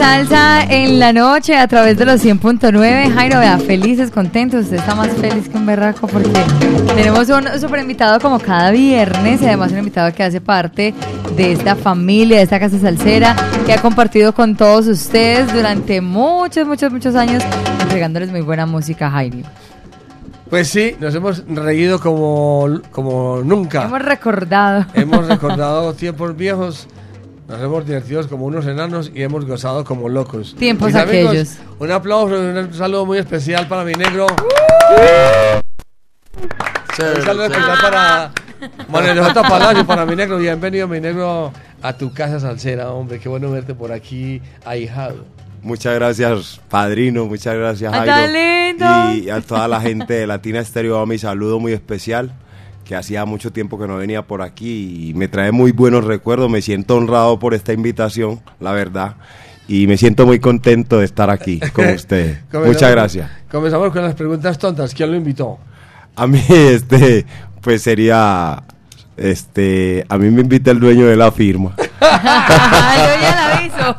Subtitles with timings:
[0.00, 3.12] salsa en la noche a través de los 100.9.
[3.12, 4.64] Jairo, vea, felices, contentos.
[4.64, 6.30] Usted está más feliz que un berraco porque
[6.96, 10.94] tenemos un super invitado como cada viernes y además un invitado que hace parte
[11.36, 16.66] de esta familia, de esta casa salsera, que ha compartido con todos ustedes durante muchos,
[16.66, 17.42] muchos, muchos años,
[17.82, 19.46] entregándoles muy buena música, Jairo.
[20.48, 23.84] Pues sí, nos hemos reído como, como nunca.
[23.84, 24.86] Hemos recordado.
[24.94, 26.88] Hemos recordado tiempos viejos
[27.50, 30.54] nos hemos divertido como unos enanos y hemos gozado como locos.
[30.56, 31.56] Tiempos aquellos.
[31.80, 34.28] un aplauso, un saludo muy especial para mi negro.
[36.38, 38.30] un saludo especial para
[38.88, 39.42] Manuel J.
[39.42, 40.38] Palacio, para mi negro.
[40.38, 43.18] Bienvenido, mi negro, a tu casa salsera, hombre.
[43.18, 45.24] Qué bueno verte por aquí, ahijado.
[45.60, 47.26] Muchas gracias, padrino.
[47.26, 49.18] Muchas gracias, ah, Jairo.
[49.24, 52.32] Y a toda la gente de Latina Estéreo, mi saludo muy especial
[52.90, 56.50] que hacía mucho tiempo que no venía por aquí y me trae muy buenos recuerdos.
[56.50, 59.14] Me siento honrado por esta invitación, la verdad.
[59.68, 62.40] Y me siento muy contento de estar aquí con ustedes.
[62.52, 63.30] Muchas gracias.
[63.48, 64.92] Comenzamos con las preguntas tontas.
[64.92, 65.60] ¿Quién lo invitó?
[66.16, 67.26] A mí, este,
[67.60, 68.60] pues sería
[69.16, 71.76] este, a mí me invita el dueño de la firma.
[72.00, 72.06] Yo
[73.20, 73.94] ya la aviso.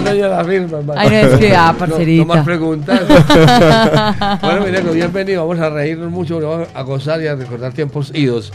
[0.00, 2.24] dueño de la firma, Ay, no, es que, ah, parcerita.
[2.26, 3.00] No, más preguntas.
[4.42, 5.46] bueno, mira, bienvenido.
[5.46, 8.52] Vamos a reírnos mucho, vamos a gozar y a recordar tiempos idos.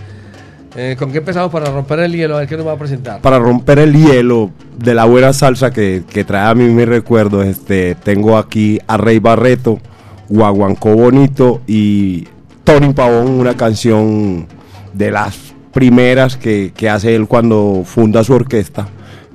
[0.76, 2.36] Eh, ¿Con qué empezamos para romper el hielo?
[2.36, 3.22] A ver qué nos va a presentar.
[3.22, 7.42] Para romper el hielo de la buena salsa que, que trae a mí mi recuerdo,
[7.42, 9.80] este, tengo aquí a Rey Barreto,
[10.28, 12.28] Guaguancó Bonito y
[12.64, 14.46] Tony Pavón, una canción
[14.94, 18.86] de las primeras que, hace él cuando funda su orquesta,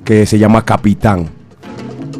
[0.04, 1.30] que se llama Capitán.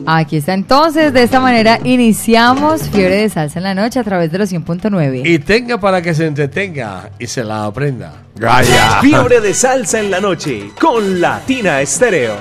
[0.07, 4.33] Aquí está entonces, de esta manera iniciamos Fiebre de Salsa en la Noche a través
[4.33, 5.21] de los 100.9.
[5.27, 8.15] Y tenga para que se entretenga y se la aprenda.
[8.35, 9.01] Gaya.
[9.03, 12.37] Fiebre de Salsa en la Noche con Latina Estéreo.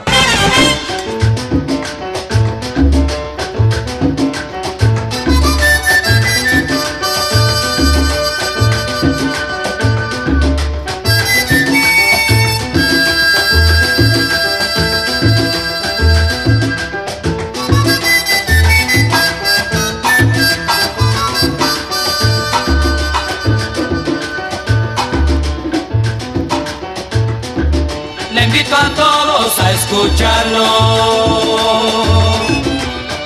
[30.04, 30.66] Escucharlo.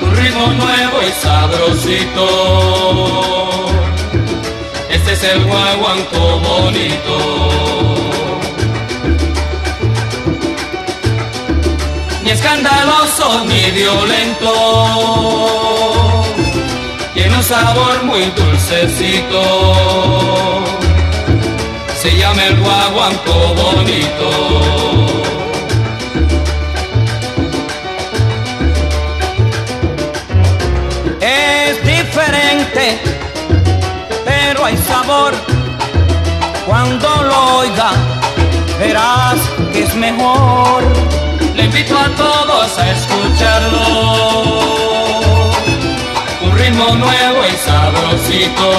[0.01, 2.27] Un ritmo nuevo y sabrosito.
[4.89, 7.17] Este es el guaguanco bonito.
[12.23, 14.53] Ni escandaloso ni violento.
[17.13, 19.43] Tiene un sabor muy dulcecito.
[22.01, 25.07] Se llama el guaguanco bonito.
[36.65, 37.91] Cuando lo oiga,
[38.77, 39.39] verás
[39.71, 40.83] que es mejor.
[41.55, 43.79] Le invito a todos a escucharlo.
[46.41, 48.69] Un ritmo nuevo y sabrosito.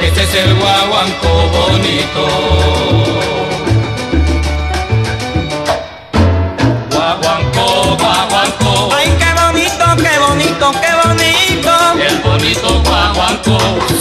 [0.00, 3.35] Este es el guaguanco bonito.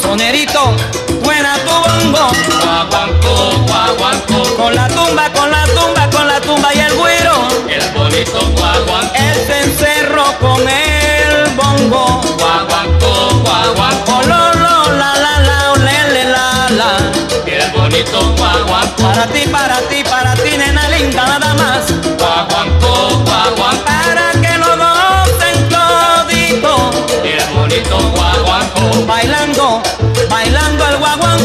[0.02, 0.74] Sonerito,
[1.24, 2.32] buena tu bongo.
[2.64, 4.56] Guaguanco, guaguanco.
[4.56, 7.48] Con la tumba, con la tumba, con la tumba y el güiro.
[7.70, 9.14] El bonito guaguanco.
[9.16, 12.22] Él se encerró con el bongo.
[12.40, 14.22] Guaguanco, guaguanco.
[14.28, 16.98] Lo, lo, la, la, la, le, la, la.
[17.46, 20.04] El bonito ti, para ti, para ti,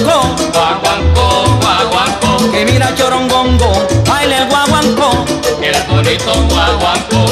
[0.01, 5.25] el guaguanco, guaguanco, guaguanco, que mira chorongongo, baila el guaguanco,
[5.63, 7.27] el bonito guaguanco,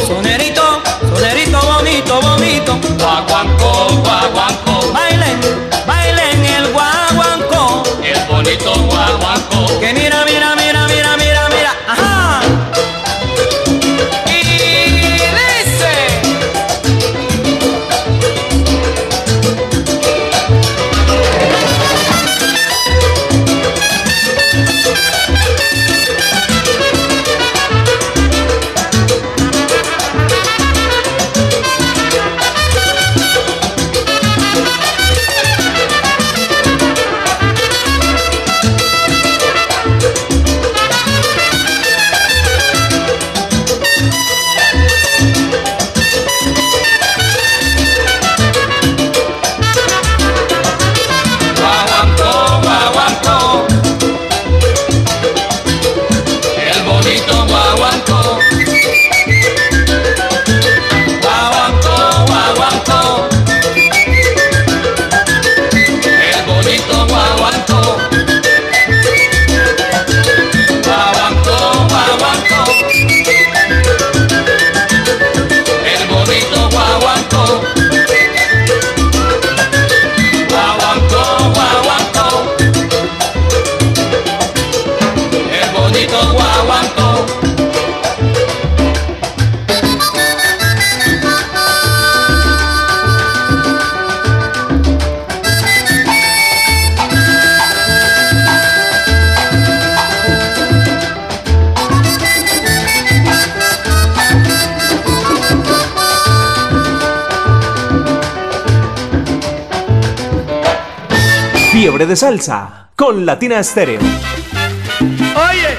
[112.07, 113.99] De Salsa con Latina Estéreo.
[114.01, 115.77] Oye,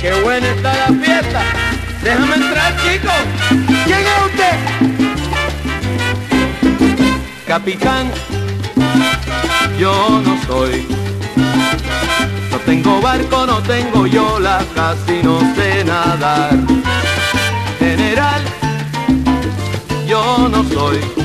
[0.00, 1.42] qué buena está la fiesta.
[2.02, 3.12] Déjame entrar, chico.
[3.84, 4.56] ¿Quién es usted?
[7.46, 8.10] Capitán,
[9.78, 10.88] yo no soy.
[12.50, 16.56] No tengo barco, no tengo yola, casi no sé nadar.
[17.78, 18.42] General,
[20.04, 21.21] yo no soy.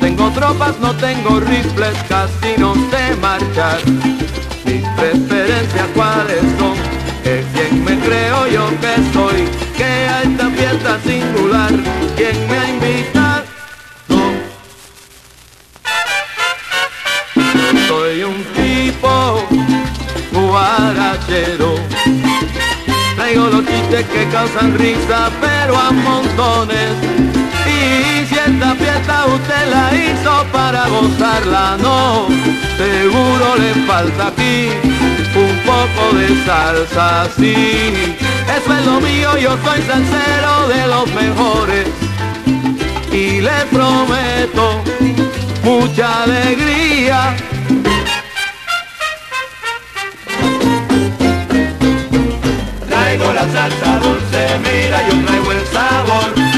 [0.00, 3.78] Tengo tropas, no tengo rifles, casi no sé marchar.
[4.64, 6.74] Mis preferencias cuáles son,
[7.24, 11.70] es quien me creo yo que soy, que a esta fiesta singular,
[12.16, 13.44] quien me ha invitado.
[17.88, 19.46] Soy un tipo
[20.32, 21.74] guarachero.
[23.16, 27.39] Traigo los chistes que causan risa, pero a montones.
[28.28, 32.28] Si esta fiesta usted la hizo para gozarla, no,
[32.76, 34.68] seguro le falta aquí
[35.34, 38.16] un poco de salsa, sí.
[38.56, 41.86] Eso es lo mío, yo soy salsero de los mejores.
[43.10, 44.82] Y le prometo
[45.64, 47.34] mucha alegría.
[52.88, 56.49] Traigo la salsa dulce, mira, yo traigo el sabor.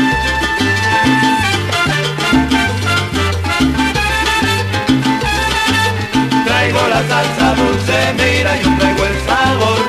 [7.02, 9.81] La salsa dulce, mira, yo traigo el sabor.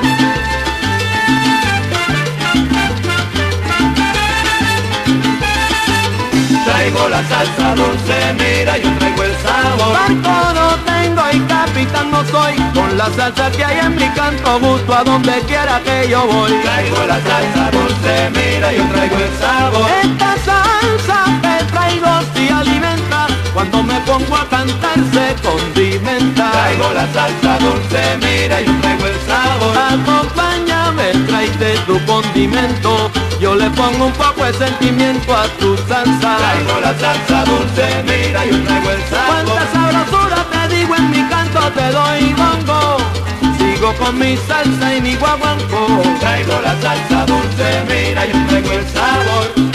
[6.64, 9.92] Traigo la salsa dulce, mira, yo traigo el sabor.
[9.92, 12.54] Barco no tengo y capitán no soy.
[12.74, 16.52] Con la salsa que hay en mi canto, gusto a donde quiera que yo voy.
[16.62, 19.90] Traigo la salsa dulce, mira, yo traigo el sabor.
[20.02, 22.73] Esta salsa que traigo si alimenta.
[23.70, 26.50] Cuando me pongo a cantar se condimenta.
[26.50, 29.74] Traigo la salsa dulce, mira, yo traigo el sabor.
[29.78, 33.10] Acompáñame, tráete tu condimento.
[33.40, 36.36] Yo le pongo un poco de sentimiento a tu salsa.
[36.36, 39.44] Traigo la salsa dulce, mira, yo traigo el sabor.
[39.46, 42.98] Cuánta sabrosura te digo en mi canto, te doy bongo.
[43.56, 46.02] Sigo con mi salsa y mi guaguanco.
[46.20, 49.73] Traigo la salsa dulce, mira, yo traigo el sabor.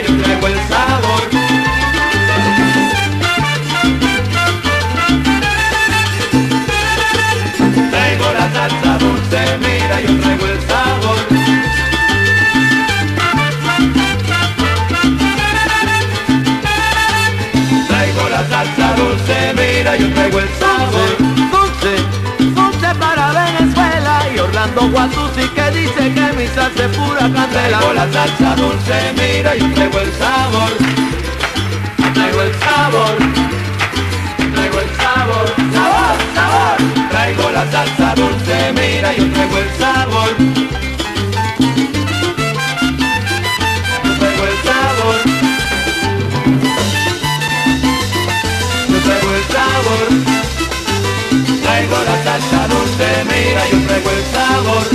[0.00, 1.22] Yo traigo el sabor.
[7.90, 11.18] Traigo la salsa dulce, mira, yo traigo el sabor.
[17.88, 21.16] Traigo la salsa dulce, mira, yo traigo el sabor.
[21.52, 21.92] Dulce,
[22.54, 23.24] dulce para
[23.60, 23.63] y
[24.44, 27.78] Orlando Guatusi que dice que mi salsa es pura candela.
[27.78, 30.72] Traigo la salsa dulce, mira, yo traigo el sabor.
[32.12, 33.14] Traigo el sabor.
[34.54, 37.08] Traigo el sabor, sabor, sabor.
[37.10, 40.83] Traigo la salsa dulce, mira, yo traigo el sabor.
[51.84, 54.86] Traigo la salsa dulce, mira, yo traigo el sabor.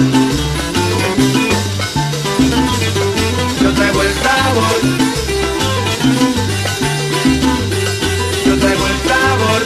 [3.61, 4.81] Yo traigo el sabor.
[8.43, 9.61] Yo traigo el sabor.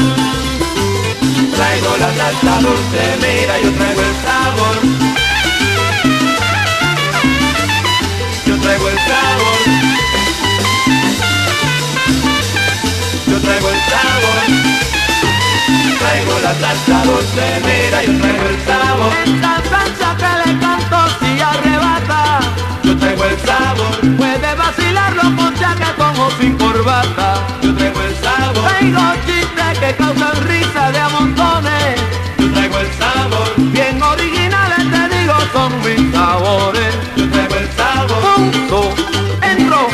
[1.56, 4.76] Traigo la salsa dulce, mira, yo traigo el sabor.
[8.48, 9.73] Yo traigo el sabor.
[16.44, 19.14] La salsa dulce, mira, yo traigo el sabor.
[19.40, 22.40] La salsa que le canto si arrebata.
[22.84, 24.18] Yo traigo el sabor.
[24.18, 27.36] Puede vacilarlo con chaquetón o sin corbata.
[27.62, 28.64] Yo traigo el sabor.
[28.70, 31.96] Traigo chistes que causan risa de a montones.
[32.38, 33.48] Yo traigo el sabor.
[33.72, 36.94] Bien originales te digo son mis sabores.
[37.16, 38.22] Yo traigo el sabor.
[38.36, 38.94] Punto.
[39.42, 39.88] Entro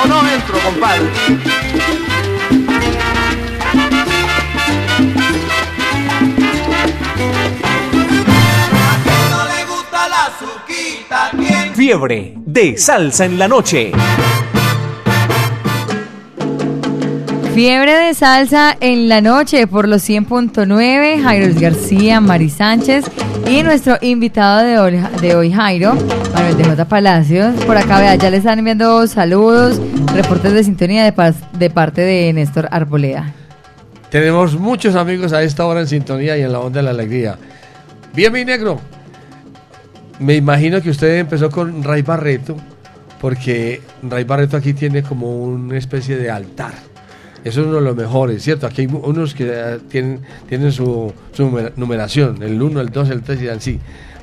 [0.00, 2.25] o no entro, compadre.
[11.74, 13.92] Fiebre de Salsa en la Noche.
[17.54, 23.06] Fiebre de salsa en la noche por los 100.9, Jairo García, Mari Sánchez
[23.48, 25.94] y nuestro invitado de hoy, de hoy Jairo,
[26.34, 26.84] Manuel de J.
[26.84, 27.54] Palacios.
[27.64, 29.80] Por acá, vea, ya le están enviando saludos,
[30.14, 33.32] reportes de sintonía de, pas- de parte de Néstor Arboleda.
[34.10, 37.38] Tenemos muchos amigos a esta hora en sintonía y en la onda de la alegría.
[38.14, 38.80] Bien, mi negro.
[40.18, 42.56] Me imagino que usted empezó con Ray Barreto,
[43.20, 46.72] porque Ray Barreto aquí tiene como una especie de altar.
[47.44, 48.66] Eso es uno de los mejores, ¿cierto?
[48.66, 53.10] Aquí hay unos que eh, tienen, tienen su, su numer- numeración, el 1, el 2,
[53.10, 53.80] el 3 y así.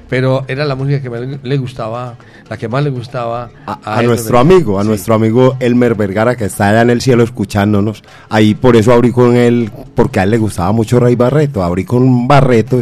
[0.09, 2.17] Pero era la música que más le- gustaba,
[2.49, 4.89] la que más le gustaba a, nuestro amigo, a Sí.
[4.89, 8.03] nuestro amigo Elmer Vergara, que está allá en el cielo escuchándonos.
[8.29, 11.63] Ahí por eso abrí con él, porque a él le gustaba mucho Ray Barreto.
[11.63, 12.81] Abrí con Barreto,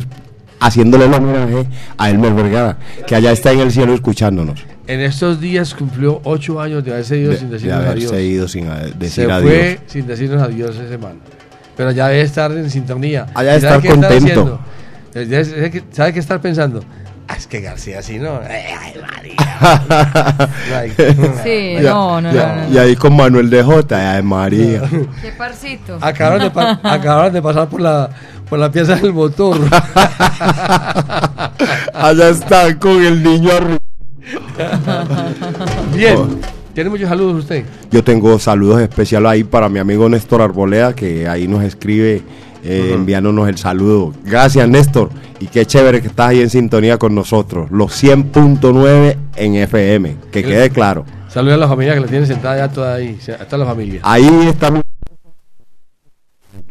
[0.61, 1.65] haciéndole el homenaje
[1.97, 4.63] a Elmer Vergara, que allá está en el cielo escuchándonos.
[4.87, 8.11] En estos días cumplió ocho años de haberse ido De, sin de decirnos adiós.
[8.11, 9.41] haberse ido sin a- decir se adiós.
[9.41, 11.13] fue sin decirnos adiós ese man.
[11.77, 13.25] Pero ya debe estar en sintonía.
[13.33, 14.59] Allá ¿Y debe estar qué contento.
[15.13, 16.83] Eh, ¿Sabe qué- ¿Sabe qué estar pensando?
[17.27, 18.41] Ah, es que García sí, ¿no?
[18.43, 19.35] Eh, Ay, María.
[20.75, 20.91] Ay,
[21.43, 22.73] Sí, Ya- no, no, ya- no, no.
[22.73, 24.81] Y ahí con Manuel de J, ay María.
[25.21, 25.97] Qué parcito.
[26.01, 28.09] Acabaron, de pa- acabaron de pasar por la,
[28.51, 29.57] por la pieza del motor.
[31.93, 33.49] allá está con el niño.
[35.95, 36.17] Bien.
[36.73, 37.63] ¿Tiene muchos saludos usted?
[37.91, 42.23] Yo tengo saludos especiales ahí para mi amigo Néstor Arboleda, que ahí nos escribe
[42.61, 44.13] eh, enviándonos el saludo.
[44.25, 45.11] Gracias, Néstor.
[45.39, 47.71] Y qué chévere que estás ahí en sintonía con nosotros.
[47.71, 50.17] Los 100.9 en FM.
[50.29, 51.05] Que quede claro.
[51.29, 53.17] Saludos a la familia que la tiene sentada ya toda ahí.
[53.39, 54.01] A toda la familia.
[54.03, 54.81] Ahí están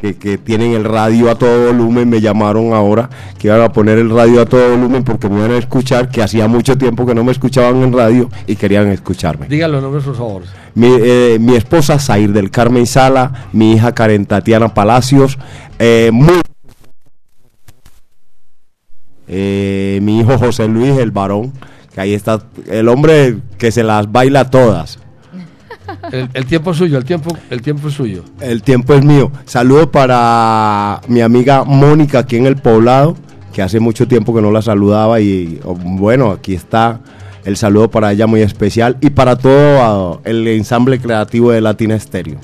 [0.01, 2.09] que, que tienen el radio a todo volumen.
[2.09, 5.53] Me llamaron ahora que iban a poner el radio a todo volumen porque me iban
[5.53, 9.47] a escuchar, que hacía mucho tiempo que no me escuchaban en radio y querían escucharme.
[9.49, 10.43] Digan los nombres, por favor.
[10.75, 15.39] Mi, eh, mi esposa Zair del Carmen Sala, mi hija Karen Tatiana Palacios,
[15.79, 16.41] eh, muy-
[19.29, 21.53] eh, mi hijo José Luis, el varón,
[21.95, 24.99] que ahí está, el hombre que se las baila todas.
[26.13, 28.25] El, el tiempo es suyo, el tiempo, el tiempo es suyo.
[28.41, 29.31] El tiempo es mío.
[29.45, 33.17] Saludo para mi amiga Mónica aquí en el poblado,
[33.53, 37.01] que hace mucho tiempo que no la saludaba y oh, bueno, aquí está
[37.45, 41.95] el saludo para ella muy especial y para todo ah, el ensamble creativo de Latina
[41.95, 42.39] Estéreo.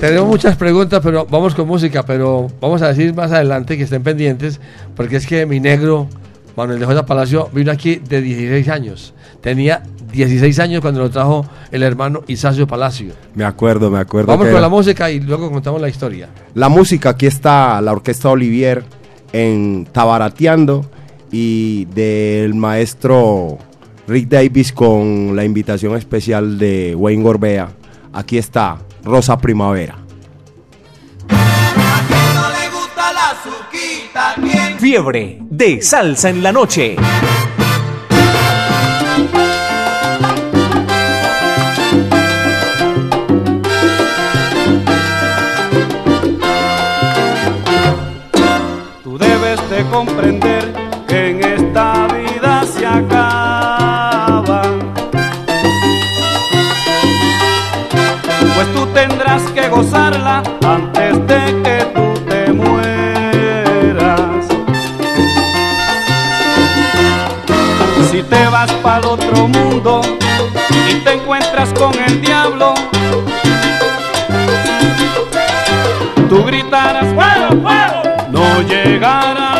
[0.00, 4.02] Tenemos muchas preguntas, pero vamos con música, pero vamos a decir más adelante que estén
[4.02, 4.60] pendientes,
[4.96, 6.08] porque es que mi negro,
[6.56, 7.06] Manuel de J.
[7.06, 9.14] Palacio, vino aquí de 16 años.
[9.40, 9.82] Tenía
[10.12, 13.14] 16 años cuando lo trajo el hermano Isacio Palacio.
[13.34, 14.26] Me acuerdo, me acuerdo.
[14.28, 16.28] Vamos que con era- la música y luego contamos la historia.
[16.54, 18.84] La música, aquí está la Orquesta Olivier
[19.32, 20.84] en Tabarateando
[21.30, 23.58] y del maestro
[24.06, 27.70] Rick Davis con la invitación especial de Wayne Gorbea.
[28.12, 29.96] Aquí está Rosa Primavera.
[34.82, 36.96] Fiebre de salsa en la noche.
[49.04, 50.72] Tú debes de comprender
[51.06, 54.62] que en esta vida se acaba.
[58.56, 62.01] Pues tú tendrás que gozarla antes de que tú
[68.62, 70.02] vas para otro mundo
[70.88, 72.74] y te encuentras con el diablo,
[76.28, 78.02] tú gritarás fuego, fuego.
[78.30, 79.51] No llegarán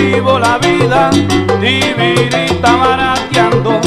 [0.00, 1.10] vivo la vida,
[1.60, 3.80] tibirí, tabarateando.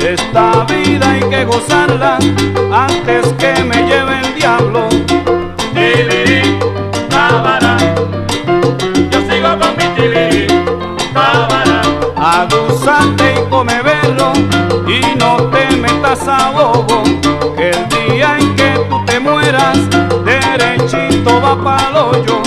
[0.00, 2.18] Esta vida hay que gozarla
[2.72, 4.88] antes que me lleve el diablo.
[5.74, 6.58] Tibirí,
[7.08, 7.76] tábara,
[9.10, 10.46] yo sigo con mi tibirí,
[11.12, 11.80] tábara.
[12.16, 14.32] Aguzate y come berro
[14.86, 17.02] y no te metas a bobo,
[17.56, 19.78] que el día en que tú te mueras,
[20.24, 22.45] derechito va pa'l hoyo.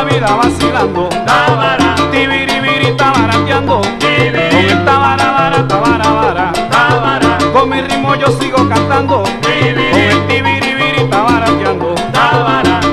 [0.00, 1.08] La vida vacilando.
[2.10, 3.82] Tibiribiri tabarateando.
[3.82, 6.52] Con el tabara tabara
[7.52, 9.22] Con mi ritmo yo sigo cantando.
[9.22, 11.94] Con el tibiribiri tabarateando.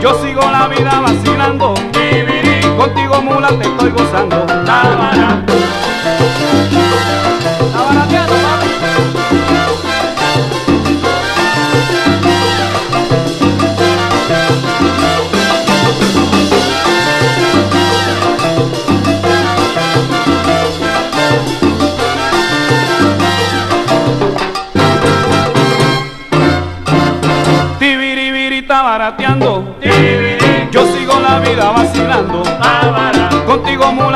[0.01, 1.73] Yo sigo la vida vacilando.
[2.77, 4.45] Contigo mula te estoy gozando.
[4.65, 5.46] Tabara.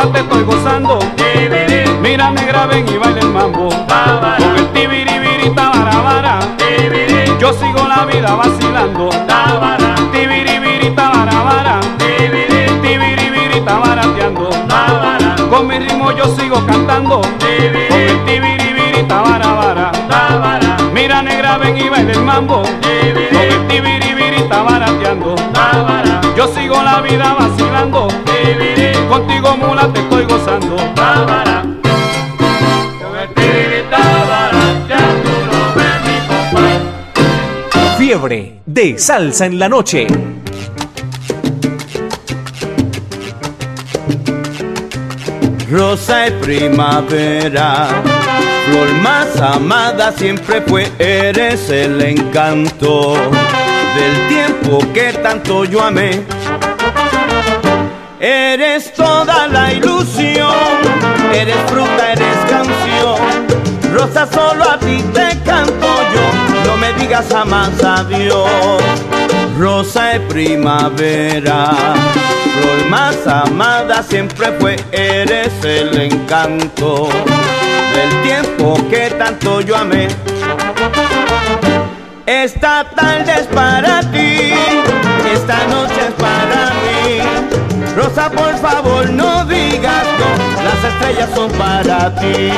[0.01, 0.97] Mula te estoy gozando.
[2.01, 3.69] Mira negra ven y baila el mambo.
[3.69, 6.39] Con el tibiribiri tabarabara.
[7.39, 9.09] Yo sigo la vida vacilando.
[10.11, 11.79] Tibiribiri tabarabara.
[12.81, 14.49] Tibiribiri tabarateando.
[15.51, 17.21] Con mi ritmo yo sigo cantando.
[17.21, 19.91] Con el tibiribiri tabarabara.
[20.93, 22.63] Mira negra ven y baila el mambo.
[22.63, 25.35] Con el tibiribiri tabarateando.
[26.35, 28.07] Yo sigo la vida vacilando.
[29.09, 30.75] Contigo mula te estoy gozando.
[30.75, 30.89] Con
[33.17, 37.97] el tibiri tabarateando, no ven mi compadre.
[37.97, 40.07] Fiebre de salsa en la noche.
[45.69, 47.87] Rosa y primavera,
[48.65, 53.15] flor más amada siempre fue, eres el encanto
[53.95, 56.25] del tiempo que tanto yo amé.
[58.33, 60.55] Eres toda la ilusión,
[61.33, 63.17] eres fruta, eres canción.
[63.93, 68.49] Rosa, solo a ti te canto yo, no me digas jamás adiós.
[69.59, 71.71] Rosa de primavera,
[72.55, 77.09] flor más amada siempre fue, eres el encanto
[77.93, 80.07] del tiempo que tanto yo amé.
[82.25, 84.53] Esta tarde es para ti,
[85.33, 86.10] esta noche es.
[87.95, 92.49] Rosa, por favor, no digas no, las estrellas son para ti.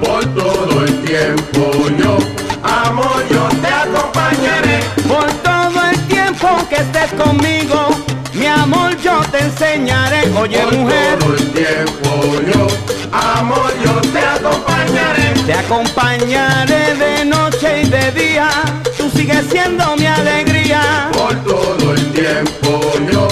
[0.00, 2.16] Por todo el tiempo yo,
[2.62, 4.80] amor, yo te acompañaré.
[5.08, 7.88] Por todo el tiempo que estés conmigo,
[8.34, 10.30] mi amor, yo te enseñaré.
[10.36, 12.10] Oye, Por mujer, todo el tiempo
[12.54, 12.66] yo,
[13.12, 15.34] amor, yo te acompañaré.
[15.44, 18.48] te acompañaré de noche y de día.
[18.96, 21.08] Tú sigues siendo mi alegría.
[21.12, 22.80] Por todo el tiempo
[23.10, 23.28] yo,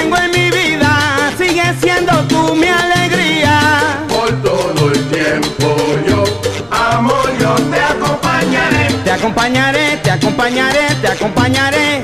[0.00, 1.32] tengo en mi vida.
[1.36, 4.04] Sigues siendo tú mi alegría.
[4.08, 5.66] Por todo el tiempo
[6.08, 6.24] yo,
[6.70, 8.84] amor, yo te acompañaré.
[9.04, 12.02] Te acompañaré, te acompañaré, te acompañaré.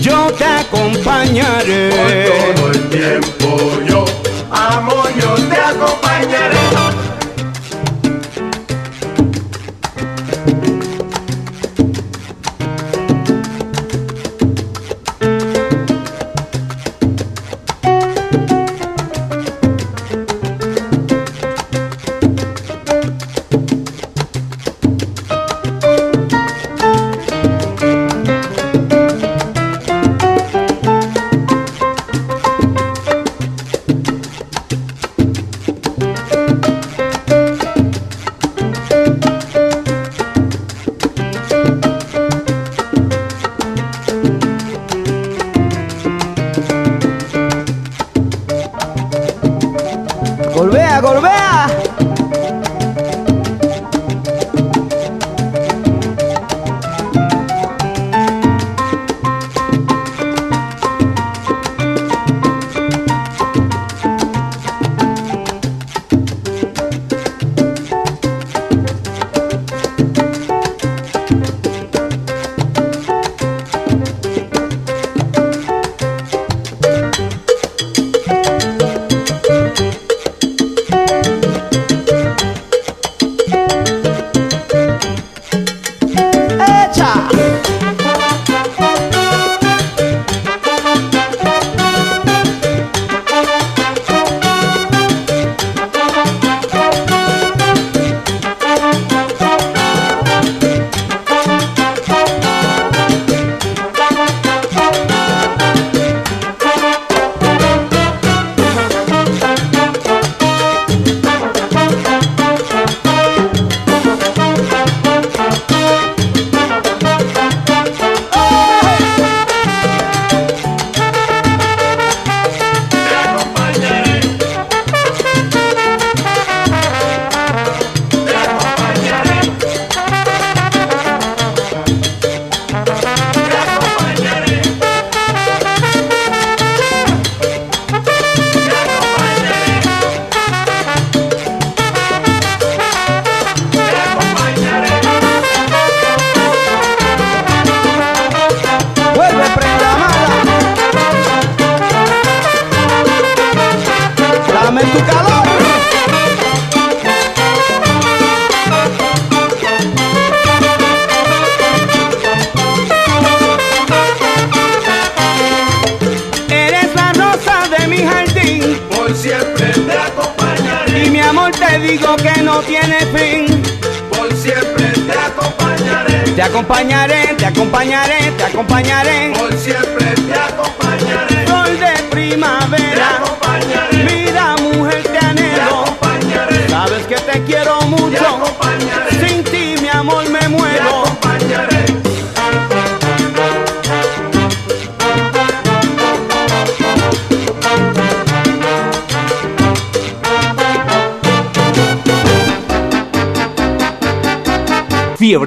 [0.00, 1.90] Yo te acompañaré.
[1.96, 3.48] Por todo el tiempo
[3.86, 4.04] yo,
[4.50, 7.01] amor, yo te acompañaré.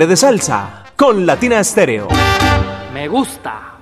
[0.07, 2.07] De salsa con Latina Estéreo.
[2.93, 3.73] Me gusta.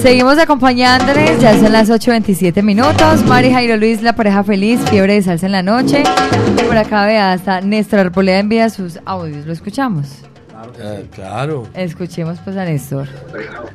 [0.00, 3.24] Seguimos acompañándoles, ya son las 8.27 minutos.
[3.26, 6.04] Mari Jairo Luis, la pareja feliz, fiebre de salsa en la noche.
[6.56, 10.22] Y por acá vea, hasta Néstor Arboleda envía sus audios, ¿lo escuchamos?
[10.78, 11.64] Eh, claro.
[11.74, 13.08] Escuchemos pues a Néstor.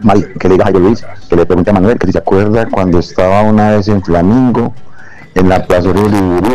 [0.02, 1.06] Mari, que le diga a Jairo Luis,
[1.42, 4.76] le pregunte a Manuel que si se acuerda cuando estaba una vez en Flamingo,
[5.34, 6.51] en la Plaza de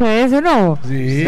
[0.00, 0.78] eso no?
[0.86, 1.24] Sí.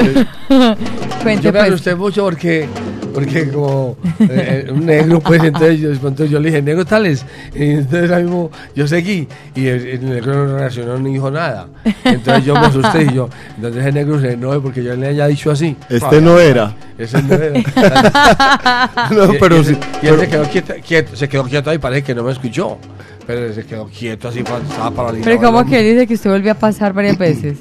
[1.23, 1.69] Cuente Yo me pues.
[1.69, 2.67] asusté mucho porque,
[3.13, 7.27] porque como eh, un negro, pues entonces yo, entonces yo le dije, negro tales.
[7.55, 11.69] Y entonces ahí mismo yo seguí y el, el negro no reaccionó ni dijo nada.
[12.05, 15.27] Entonces yo me asusté y yo, entonces el negro se no porque yo le haya
[15.27, 15.77] dicho así.
[15.91, 16.75] Este no era.
[16.97, 17.61] Ese no era.
[19.11, 19.73] No, Y- pero y, él- sí,
[20.03, 22.33] y él pero- se quedó quieto, quieto, se quedó quieto ahí, parece que no me
[22.33, 22.79] escuchó.
[23.27, 25.25] Pero se quedó quieto así, estaba paralizado.
[25.25, 25.83] Pero como que hombre.
[25.93, 27.59] dice que usted volvió a pasar varias veces.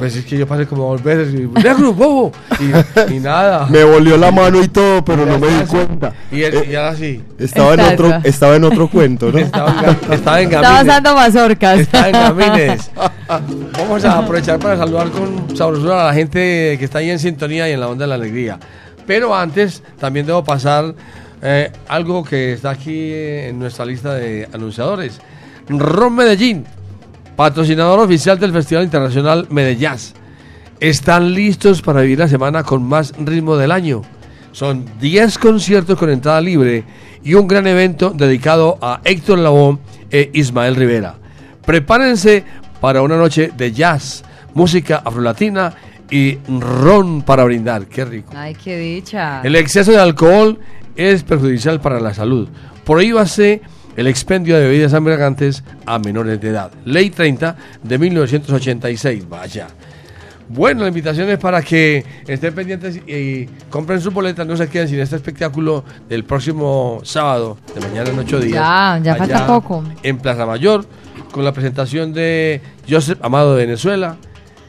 [0.00, 3.66] Pues es que yo pasé como dos veces y, negro, bobo, y, y nada.
[3.70, 6.14] Me volvió la mano y todo, pero no me di cuenta.
[6.32, 7.22] Y, él, y ahora sí.
[7.38, 9.38] Estaba en otro, estaba en otro cuento, ¿no?
[9.38, 11.80] Estaba en, estaba en Estaba asando mazorcas.
[11.80, 12.90] Estaba en gamines.
[13.78, 17.68] Vamos a aprovechar para saludar con sabrosura a la gente que está ahí en sintonía
[17.68, 18.58] y en la onda de la alegría.
[19.06, 20.94] Pero antes también debo pasar
[21.42, 25.20] eh, algo que está aquí en nuestra lista de anunciadores.
[25.68, 26.64] Ron Medellín,
[27.40, 29.96] patrocinador oficial del Festival Internacional Medellín.
[30.78, 34.02] Están listos para vivir la semana con más ritmo del año.
[34.52, 36.84] Son 10 conciertos con entrada libre
[37.24, 39.78] y un gran evento dedicado a Héctor Lavoe
[40.10, 41.14] e Ismael Rivera.
[41.64, 42.44] Prepárense
[42.78, 44.22] para una noche de jazz,
[44.52, 45.72] música afrolatina
[46.10, 47.86] y ron para brindar.
[47.86, 48.34] Qué rico.
[48.36, 49.40] Ay, qué dicha.
[49.42, 50.58] El exceso de alcohol
[50.94, 52.50] es perjudicial para la salud.
[52.84, 53.62] Prohíbase
[54.00, 56.70] el expendio de bebidas embriagantes a menores de edad.
[56.86, 59.28] Ley 30 de 1986.
[59.28, 59.66] Vaya.
[60.48, 64.88] Bueno, la invitación es para que estén pendientes y, compren sus boletas, no se queden
[64.88, 68.54] sin este espectáculo del próximo sábado, de mañana en ocho días.
[68.54, 69.84] Ya, ya falta poco.
[70.02, 70.86] En Plaza Mayor,
[71.30, 74.16] con la presentación de Joseph Amado de Venezuela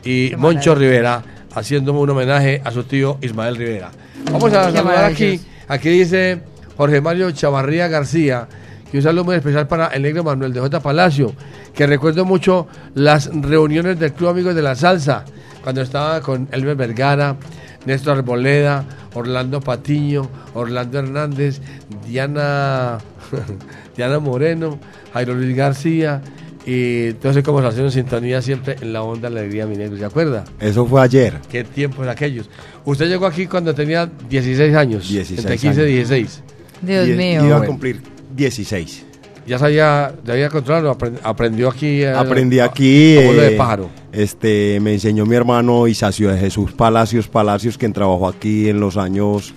[0.04, 1.24] y Moncho Rivera,
[1.56, 3.92] haciendo un homenaje a su tío Ismael Rivera.
[4.30, 5.40] Vamos a Qué saludar aquí,
[5.70, 6.42] aquí dice
[6.76, 8.50] Jorge Mario Chavarría García,
[8.92, 10.80] que un saludo muy especial para el negro Manuel de J.
[10.82, 11.34] Palacio,
[11.74, 15.24] que recuerdo mucho las reuniones del Club Amigos de la Salsa,
[15.64, 17.38] cuando estaba con Elmer Vergara,
[17.86, 21.62] Néstor Arboleda, Orlando Patiño, Orlando Hernández,
[22.06, 22.98] Diana,
[23.96, 24.78] Diana Moreno,
[25.14, 26.22] Jairo Luis García,
[26.66, 30.06] y entonces como se hacen en sintonía siempre en la onda alegría, mi negro, ¿se
[30.06, 30.44] acuerda?
[30.60, 31.36] Eso fue ayer.
[31.50, 32.50] ¿Qué tiempos aquellos?
[32.86, 35.08] Usted llegó aquí cuando tenía 16 años.
[35.10, 36.10] 16 Entre 15 y años.
[36.10, 36.44] 16.
[36.82, 37.46] Dios Y- mío.
[37.46, 38.02] Iba a cumplir
[38.36, 39.06] 16.
[39.48, 42.04] Ya sabía, ya había controlado, aprend- aprendió aquí.
[42.04, 43.18] eh, Aprendí aquí.
[43.18, 43.90] a de eh, pájaro.
[44.12, 48.98] Este, me enseñó mi hermano Isacio de Jesús Palacios Palacios, quien trabajó aquí en los
[48.98, 49.54] años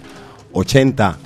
[0.52, 1.18] 80.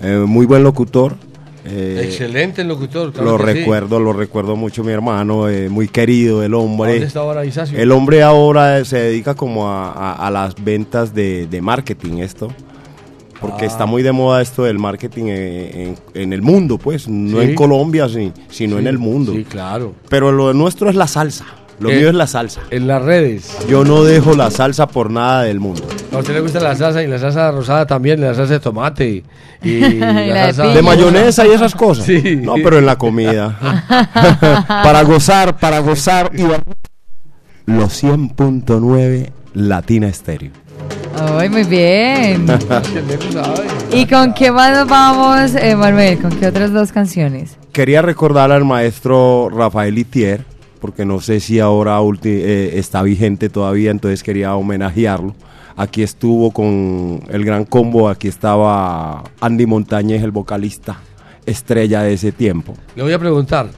[0.00, 1.16] Eh, muy buen locutor.
[1.64, 3.12] eh, Excelente locutor.
[3.12, 3.58] claro lo que sí.
[3.60, 6.92] recuerdo, lo recuerdo mucho mi hermano, eh, muy querido el ¿A hombre.
[6.92, 7.78] ¿Dónde está ahora Isacio?
[7.78, 12.52] El hombre ahora se dedica como a, a- a las ventas de, de marketing, esto.
[13.46, 13.68] Porque Ah.
[13.68, 17.08] está muy de moda esto del marketing en, en- en el mundo, pues.
[17.08, 17.48] No Sí.
[17.48, 19.32] en Colombia, sí, sino en el mundo.
[19.32, 19.94] Sí, claro.
[20.08, 21.44] Pero lo nuestro es la salsa.
[21.80, 22.60] Lo Eh, mío es la salsa.
[22.70, 23.50] En las redes.
[23.68, 25.82] Yo no dejo la salsa por nada del mundo.
[26.12, 29.08] A usted le gusta la salsa y la salsa rosada también, la salsa de tomate
[29.10, 29.24] y,
[29.68, 30.66] Y la de salsa.
[30.74, 32.04] De mayonesa y esas cosas.
[32.06, 32.36] Sí.
[32.40, 33.58] No, pero en la comida.
[34.68, 36.42] para gozar, para gozar y
[37.66, 40.52] los 100.9 Latina Estéreo.
[41.18, 42.46] Ay, muy bien.
[43.92, 46.18] ¿Y con qué más nos vamos, eh, Manuel?
[46.18, 47.56] ¿Con qué otras dos canciones?
[47.72, 50.44] Quería recordar al maestro Rafael Itier,
[50.80, 55.34] porque no sé si ahora ulti- eh, está vigente todavía, entonces quería homenajearlo.
[55.76, 60.98] Aquí estuvo con el gran combo, aquí estaba Andy Montañez, el vocalista
[61.46, 62.74] estrella de ese tiempo.
[62.96, 63.68] Le voy a preguntar,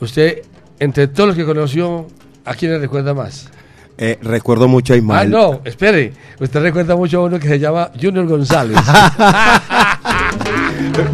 [0.00, 0.42] Usted,
[0.78, 2.06] entre todos los que conoció,
[2.44, 3.50] ¿a quién le recuerda más?
[4.00, 5.30] Eh, recuerdo mucho a Ah, Ismael.
[5.30, 6.12] no, espere.
[6.38, 8.78] Usted recuerda mucho a uno que se llama Junior González.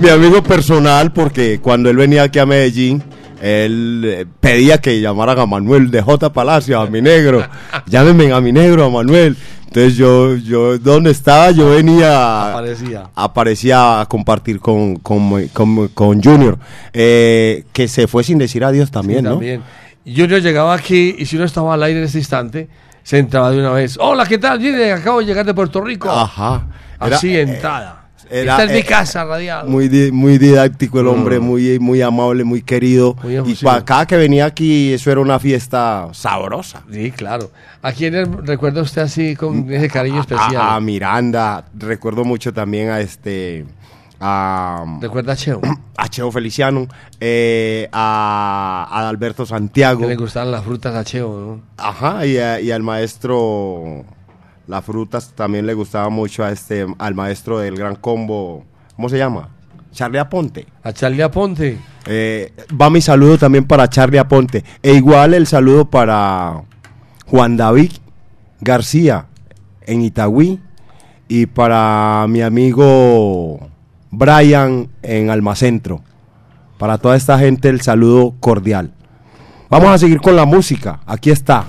[0.01, 3.03] Mi amigo personal, porque cuando él venía aquí a Medellín,
[3.41, 6.33] él eh, pedía que llamaran a Manuel de J.
[6.33, 7.45] Palacio, a mi negro.
[7.87, 9.37] Llámenme a mi negro, a Manuel.
[9.67, 11.51] Entonces yo, yo, ¿dónde estaba?
[11.51, 13.11] Yo venía, Aparecía.
[13.15, 16.59] aparecía a compartir con, con, con- con Junior,
[16.93, 19.31] eh, que se fue sin decir adiós también, ¿no?
[19.33, 19.63] También.
[20.05, 22.69] Junior llegaba aquí y si uno estaba al aire en ese instante,
[23.03, 23.97] se entraba de una vez.
[24.01, 24.59] Hola, ¿qué tal?
[24.59, 26.11] Junior, acabo de llegar de Puerto Rico.
[26.11, 26.67] Ajá.
[27.01, 28.07] Era- Así eh, entrada.
[28.31, 29.67] era, Esta es mi eh, casa radial.
[29.69, 33.17] Muy, di- muy didáctico el hombre, muy, muy amable, muy querido.
[33.23, 36.83] Muy y cada que venía aquí, eso era una fiesta sabrosa.
[36.91, 37.51] Sí, claro.
[37.83, 40.57] ¿A quién recuerda usted así con ese cariño especial?
[40.57, 43.65] A, a Miranda, recuerdo mucho también a este.
[44.21, 45.61] A, ¿Recuerda a Cheo?
[45.97, 46.87] a Cheo Feliciano,
[47.21, 50.01] eh, a, a Alberto Santiago.
[50.01, 51.61] Que le gustaban las frutas a Cheo, ¿no?
[51.77, 54.05] Ajá, y, a- y al maestro.
[54.67, 58.65] Las frutas también le gustaba mucho a este, al maestro del gran combo.
[58.97, 59.51] ¿Cómo se llama?
[59.93, 60.67] Charlie Aponte.
[60.83, 61.79] A Charlie Aponte.
[62.07, 64.65] Eh, va mi saludo también para Charlie Aponte.
[64.83, 66.63] E igual el saludo para
[67.27, 67.93] Juan David
[68.61, 69.27] García
[69.83, 70.61] en Itagüí.
[71.29, 73.69] Y para mi amigo
[74.17, 76.01] Brian en Almacentro.
[76.79, 78.93] Para toda esta gente el saludo cordial.
[79.71, 81.01] Vamos a seguir con la música.
[81.07, 81.65] Aquí está.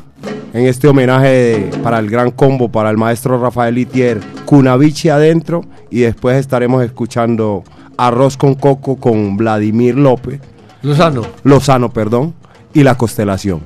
[0.54, 5.62] En este homenaje de- para el gran combo, para el maestro Rafael Itier, Cunavichi adentro.
[5.90, 7.64] Y después estaremos escuchando
[7.98, 10.40] Arroz con Coco con Vladimir López.
[10.82, 11.24] Lozano.
[11.44, 12.34] Lozano, perdón.
[12.74, 13.62] Y la constelación.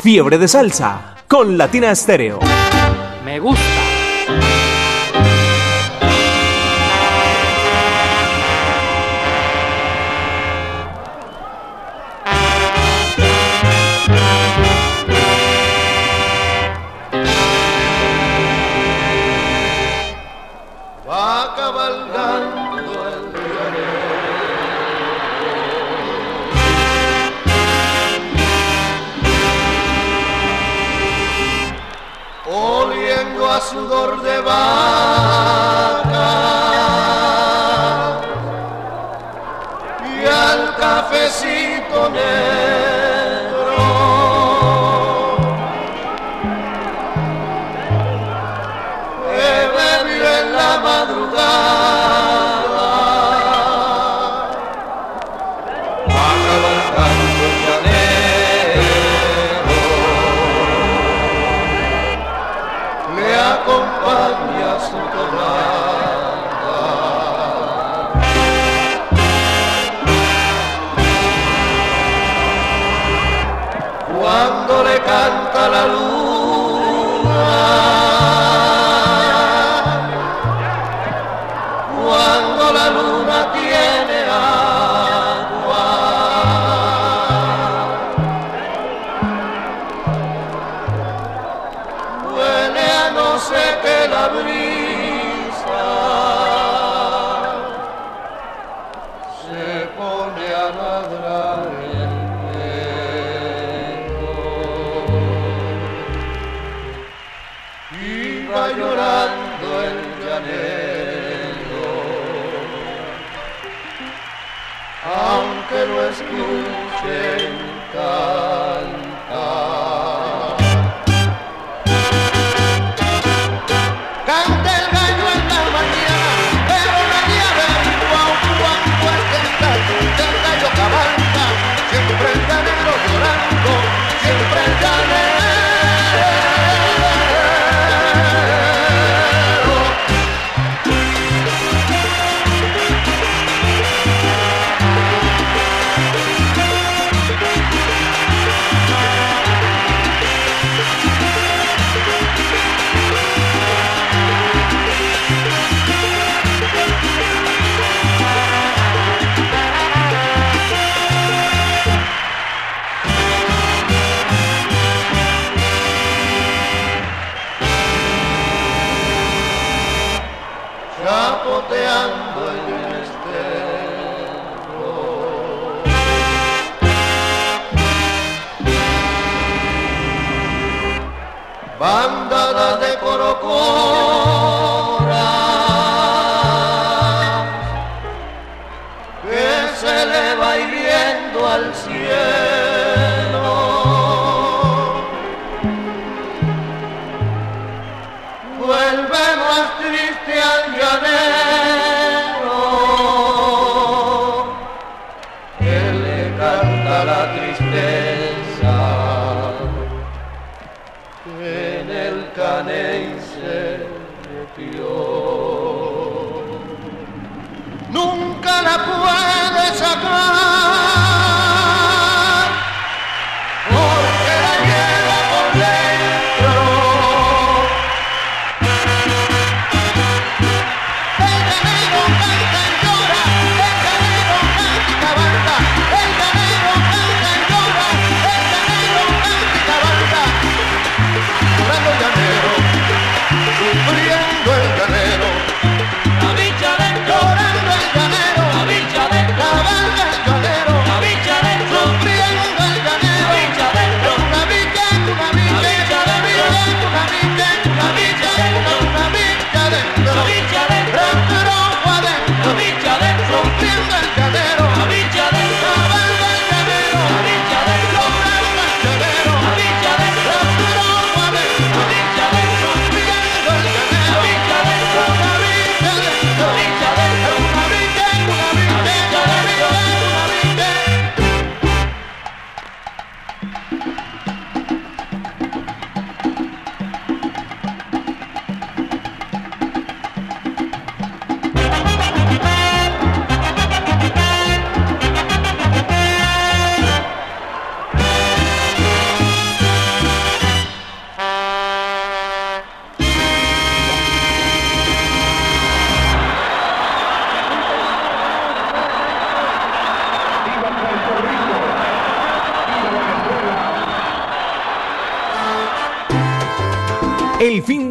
[0.00, 2.38] Fiebre de salsa con Latina Estéreo.
[3.24, 3.62] Me gusta.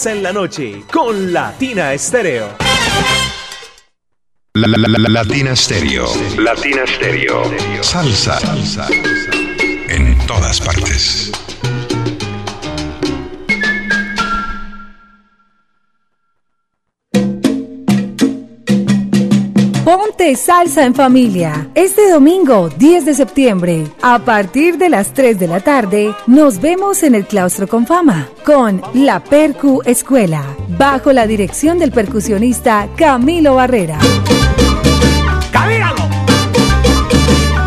[0.00, 2.56] Salsa en la noche con Latina Estéreo.
[4.54, 6.06] La, la, la, la- Latina Stereo.
[6.38, 7.42] Latina Stereo.
[7.82, 8.40] Salsa.
[8.40, 8.88] Salsa.
[9.88, 11.29] En todas partes.
[20.50, 21.70] Salsa en familia.
[21.76, 27.04] Este domingo 10 de septiembre, a partir de las 3 de la tarde, nos vemos
[27.04, 30.42] en el Claustro con Fama con la Percu Escuela,
[30.76, 34.00] bajo la dirección del percusionista Camilo Barrera.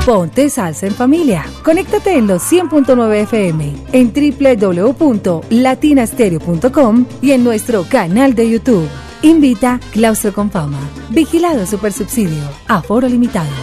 [0.05, 1.45] Ponte salsa en familia.
[1.63, 8.89] Conéctate en los 100.9 FM, en www.latinastereo.com y en nuestro canal de YouTube.
[9.21, 10.81] Invita Claustro con Fama.
[11.13, 12.41] Vigilado Supersubsidio.
[12.67, 13.62] Aforo limitado.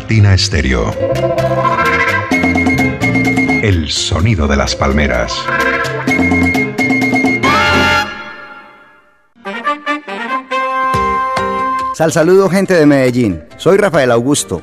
[0.00, 0.94] Latina Stereo.
[3.62, 5.30] El sonido de las palmeras.
[11.94, 13.44] Sal saludo gente de Medellín.
[13.58, 14.62] Soy Rafael Augusto,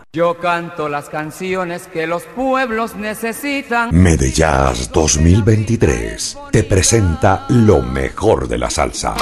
[0.13, 3.95] Yo canto las canciones que los pueblos necesitan.
[3.95, 9.15] Medellas 2023 te presenta lo mejor de la salsa.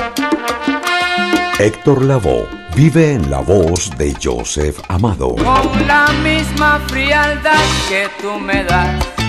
[1.60, 8.40] Héctor Lavoe vive en la voz de Joseph Amado, Con la misma frialdad que tú
[8.40, 9.28] me das.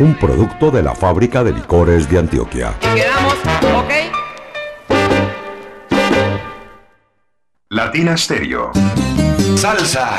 [0.00, 2.74] un producto de la fábrica de licores de Antioquia.
[2.80, 3.34] Quedamos,
[3.76, 3.92] ¿ok?
[7.68, 8.72] Latina Stereo.
[9.56, 10.18] Salsa.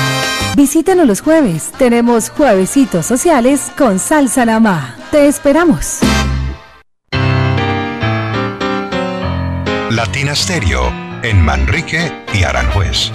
[0.55, 1.71] Visítanos los jueves.
[1.77, 4.95] Tenemos juevesitos sociales con salsa Namá.
[5.09, 5.99] Te esperamos.
[9.89, 10.91] Latina Stereo.
[11.23, 13.11] En Manrique y Aranjuez.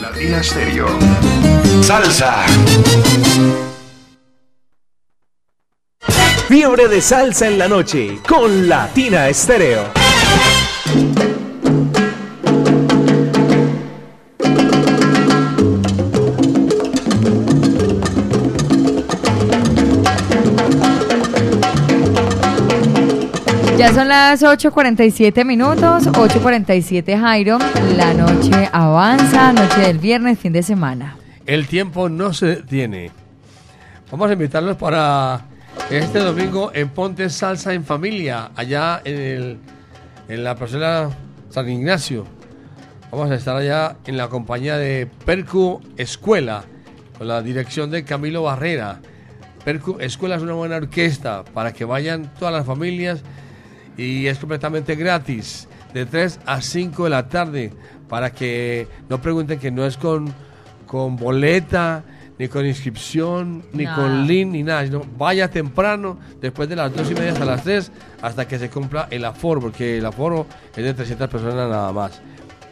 [0.00, 0.88] Latina Stereo.
[1.82, 2.46] Salsa.
[6.48, 9.82] Fiebre de salsa en la noche con Latina Estéreo.
[23.76, 27.58] Ya son las 8.47 minutos, 8.47 Jairo,
[27.96, 31.16] la noche avanza, noche del viernes, fin de semana.
[31.44, 33.10] El tiempo no se detiene.
[34.12, 35.55] Vamos a invitarlos para
[35.90, 39.58] este domingo en Ponte Salsa en Familia, allá en, el,
[40.28, 41.10] en la parcela
[41.50, 42.26] San Ignacio.
[43.10, 46.64] Vamos a estar allá en la compañía de Percu Escuela,
[47.16, 49.00] con la dirección de Camilo Barrera.
[49.64, 53.22] Percu Escuela es una buena orquesta para que vayan todas las familias
[53.96, 57.72] y es completamente gratis, de 3 a 5 de la tarde,
[58.08, 60.34] para que no pregunten que no es con,
[60.86, 62.04] con boleta,
[62.38, 67.10] ni con inscripción, ni con link, ni nada, sino vaya temprano, después de las 2
[67.10, 70.84] y media hasta las 3, hasta que se cumpla el aforo, porque el aforo es
[70.84, 72.20] de 300 personas nada más.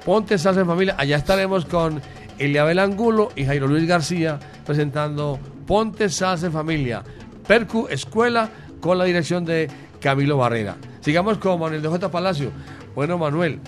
[0.04, 2.00] Ponte Salsa en Familia, allá estaremos con
[2.38, 7.02] Eliabel Angulo y Jairo Luis García presentando Ponte Salsa en Familia,
[7.46, 8.50] Percu Escuela,
[8.80, 10.76] con la dirección de Camilo Barrera.
[11.00, 12.10] Sigamos con Manuel de J.
[12.10, 12.50] Palacio.
[12.94, 13.60] Bueno, Manuel,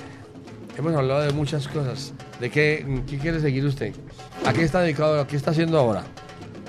[0.76, 2.12] hemos hablado de muchas cosas.
[2.40, 3.94] ¿De qué, qué quiere seguir usted?
[4.44, 5.20] ¿A qué está dedicado?
[5.20, 6.04] ¿A qué está haciendo ahora?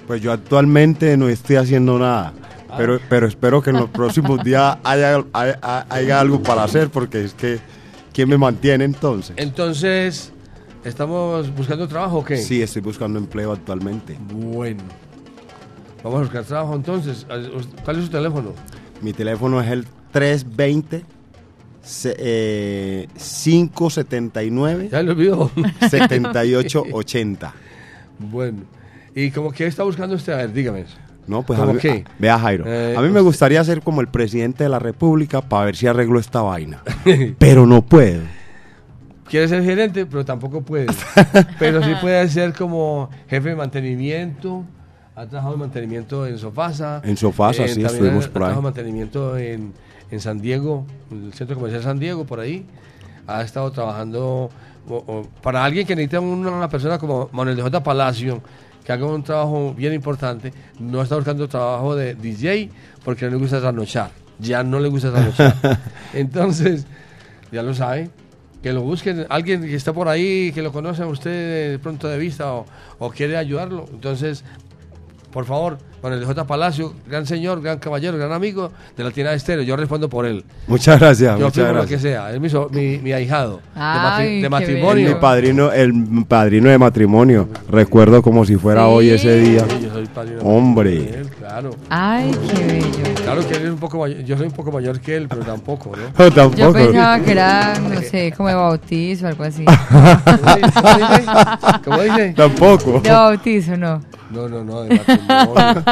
[0.08, 2.34] Pues yo actualmente no estoy haciendo nada.
[2.78, 7.24] Pero, pero espero que en los próximos días haya, haya, haya algo para hacer, porque
[7.24, 7.60] es que,
[8.14, 9.34] ¿quién me mantiene entonces?
[9.38, 10.32] Entonces,
[10.84, 12.38] ¿estamos buscando trabajo o qué?
[12.38, 14.18] Sí, estoy buscando empleo actualmente.
[14.32, 14.84] Bueno.
[16.04, 17.26] Vamos a buscar trabajo entonces.
[17.84, 18.54] ¿Cuál es su teléfono?
[19.02, 21.06] Mi teléfono es el 320 se-
[22.06, 25.52] eh, 579 Ya lo olvidó.
[25.90, 27.54] 7880.
[28.20, 28.60] Bueno.
[29.16, 30.34] ¿Y como qué está buscando usted?
[30.34, 30.86] A ver, dígame.
[31.28, 32.06] No, pues a ¿Cómo mí, qué?
[32.08, 35.42] a- vea Jairo, Eh, a mí me gustaría ser como el presidente de la república
[35.42, 36.82] para ver si arreglo esta vaina.
[37.38, 38.22] pero no puedo.
[39.30, 40.88] Quiere ser gerente, pero tampoco puede.
[41.60, 44.64] pero sí puede ser como jefe de mantenimiento.
[45.16, 47.02] Ha trabajado en mantenimiento en Sofasa.
[47.04, 48.52] En Sofasa, sí, también estuvimos ha, por ha ahí.
[48.54, 49.74] trabajado en mantenimiento en,
[50.12, 52.66] en San Diego, en el Centro Comercial San Diego, por ahí.
[53.28, 54.50] Ha estado trabajando
[54.90, 57.84] o- o- para alguien que necesita una, persona como Manuel de J.
[57.84, 58.42] Palacio,
[58.86, 60.54] que haga un trabajo bien importante.
[60.80, 62.70] No está buscando trabajo de DJ
[63.04, 64.12] porque no le gusta trasnochar.
[64.40, 65.80] Ya no le gusta trasnochar.
[66.14, 66.86] Entonces,
[67.52, 68.10] ya lo sabe.
[68.64, 72.08] Que lo busquen, alguien que está por ahí, que lo conoce a usted de pronto
[72.08, 72.66] de vista o,
[72.98, 73.86] o quiere ayudarlo.
[73.92, 74.44] Entonces,
[75.38, 76.48] por favor, con el J.
[76.48, 79.64] Palacio, gran señor, gran caballero, gran amigo de la tienda de estéreo.
[79.64, 80.44] Yo respondo por él.
[80.66, 82.02] Muchas gracias, Yo muchas lo gracias.
[82.02, 82.34] que sea.
[82.34, 83.58] Es mi, mi, mi ahijado.
[83.76, 85.10] de matri- Ay, de, matrimonio.
[85.10, 85.94] Mi padrino, el
[86.28, 87.50] padrino de matrimonio.
[87.70, 88.90] Recuerdo como si fuera Sí.
[88.92, 89.64] hoy ese día.
[89.70, 90.90] Sí, yo soy padrino de Hombre.
[90.90, 91.70] matrimonio de él, claro.
[91.90, 92.88] Ay, qué bello.
[93.24, 94.24] Claro que él es un poco mayor.
[94.24, 96.26] Yo soy un poco mayor que él, pero tampoco, ¿no?
[96.26, 96.58] No, tampoco.
[96.58, 99.66] Yo pensaba que era, no sé, como de bautizo o algo así.
[101.86, 102.34] ¿Cómo dice?
[102.36, 103.02] Tampoco.
[103.02, 104.02] De bautizo, no.
[104.32, 105.84] No, no, no, de matrimonio.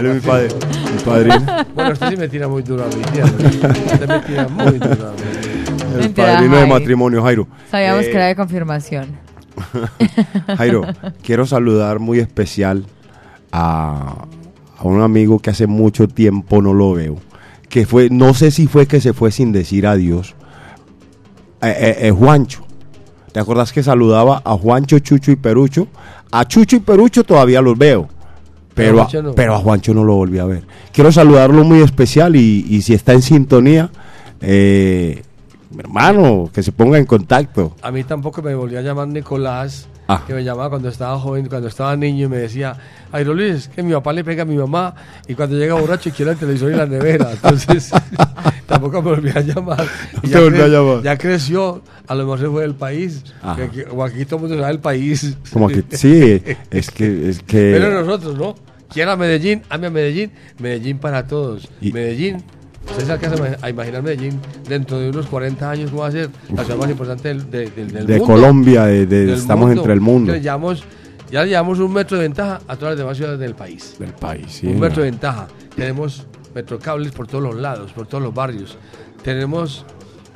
[0.00, 0.48] Él es mi, padre,
[0.94, 1.46] mi padrino.
[1.74, 3.24] Bueno, usted sí me tira muy duro a mí, tía.
[3.24, 5.94] Usted me tira muy duro a.
[5.94, 6.74] El Mentira, padrino de Jairo.
[6.74, 7.48] matrimonio, Jairo.
[7.70, 9.06] Sabíamos Eh, que era de confirmación.
[10.58, 10.82] Jairo,
[11.22, 12.84] quiero saludar muy especial
[13.52, 14.26] a,
[14.78, 17.16] a un amigo que hace mucho tiempo no lo veo.
[17.68, 20.34] Que fue, no sé si fue que se fue sin decir adiós.
[21.62, 22.65] Eh, eh, eh, Juancho.
[23.36, 25.88] ¿Te acuerdas que saludaba a Juancho, Chucho y Perucho?
[26.32, 28.08] A Chucho y Perucho todavía los veo.
[28.74, 29.34] Pero, a, Juancho no.
[29.34, 30.66] pero a Juancho no lo volví a ver.
[30.90, 33.90] Quiero saludarlo muy especial y, y si está en sintonía,
[34.40, 35.22] eh,
[35.70, 37.76] mi hermano, que se ponga en contacto.
[37.82, 40.22] A mí tampoco me volvió a llamar Nicolás, Ah.
[40.24, 42.76] que me llamaba cuando estaba joven, cuando estaba niño y me decía,
[43.10, 44.94] Jairo Luis, que mi papá le pega a mi mamá
[45.26, 47.32] y cuando llega borracho quiere el televisor y la nevera.
[47.32, 47.90] Entonces,
[48.66, 49.86] tampoco me volvió a llamar.
[50.22, 51.02] Y ya a llamar.
[51.02, 53.22] Ya creció, a lo mejor se fue del país.
[53.42, 53.58] Ajá.
[53.92, 55.36] o aquí todo el mundo sabe el país.
[55.52, 58.54] Como que sí, es que es que Pero nosotros, ¿no?
[58.92, 61.68] Quiera Medellín, ame a Medellín, Medellín para todos.
[61.80, 62.36] Y- Medellín,
[62.88, 66.62] ustedes alcanzan a imaginar Medellín dentro de unos 40 años, ¿cómo va a ser la
[66.64, 68.32] ciudad más importante del, de- del- del de mundo?
[68.34, 69.80] Colombia, de, Del estamos mundo.
[69.82, 70.32] entre el mundo.
[70.32, 70.84] Le llevamos-
[71.30, 73.96] ya le llevamos un metro de ventaja a todas las demás ciudades del país.
[73.98, 74.68] Del país, sí.
[74.68, 75.48] un metro de ventaja.
[75.74, 76.24] Tenemos
[76.56, 78.76] metrocables por todos los lados, por todos los barrios.
[79.22, 79.84] Tenemos,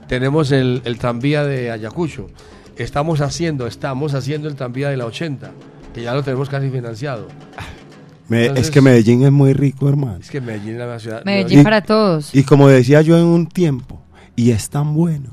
[0.06, 2.28] tenemos el, el tranvía de Ayacucho.
[2.76, 5.50] Estamos haciendo, estamos haciendo el tranvía de la 80,
[5.94, 7.26] que ya lo tenemos casi financiado.
[8.28, 10.18] Me- Entonces- es que Medellín es muy rico, hermano.
[10.20, 11.24] Es que Medellín es la ciudad.
[11.24, 12.34] Medellín para todos.
[12.34, 14.00] Y como decía yo en un tiempo,
[14.36, 15.30] y es tan bueno.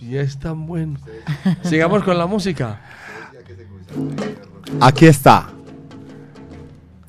[0.00, 0.98] Y es tan bueno.
[1.64, 2.80] Sigamos con la música.
[4.80, 5.50] Aquí está.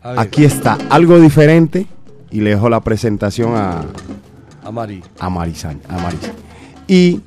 [0.04, 0.78] Aquí está.
[0.90, 1.86] Algo diferente.
[2.32, 3.84] Y le dejo la presentación a,
[4.64, 5.04] A Mari.
[5.20, 5.82] a Marisán.
[5.90, 6.32] A Maris.
[6.88, 7.20] Y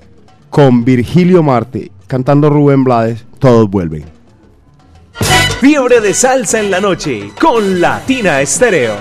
[0.50, 4.04] con Virgilio Marte cantando Rubén Blades, todos vuelven.
[5.60, 8.96] Fiebre de salsa en la noche con Latina Estéreo.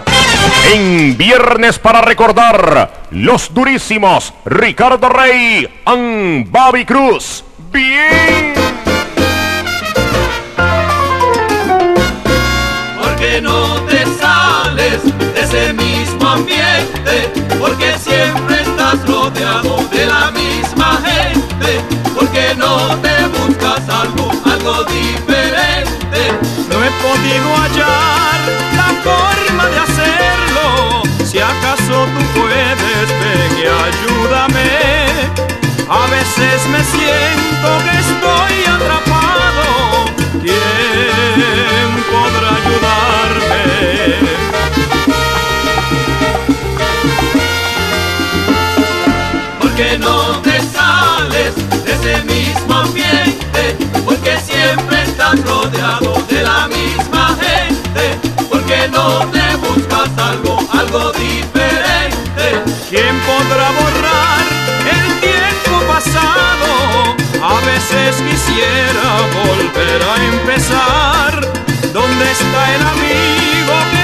[0.73, 7.43] En Viernes para recordar, los durísimos Ricardo Rey and Bobby Cruz.
[7.71, 8.82] Bien.
[17.59, 21.79] Porque siempre estás rodeado de la misma gente,
[22.15, 26.21] porque no te buscas algo, algo diferente.
[26.69, 28.39] No he podido hallar
[28.75, 31.03] la forma de hacerlo.
[31.23, 34.69] Si acaso tú puedes, ven y ayúdame.
[35.87, 39.65] A veces me siento que estoy atrapado.
[40.41, 44.32] ¿Quién podrá ayudarme?
[54.05, 58.17] Porque siempre estás rodeado de la misma gente,
[58.49, 62.45] porque no te buscas algo, algo diferente.
[62.89, 64.45] ¿Quién podrá borrar
[64.95, 67.15] el tiempo pasado?
[67.41, 69.05] A veces quisiera
[69.43, 71.31] volver a empezar.
[71.93, 74.02] ¿Dónde está el amigo que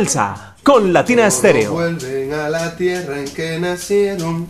[0.00, 1.72] Salsa con Latina Estéreo.
[1.72, 4.48] Vuelven a la tierra en que nacieron,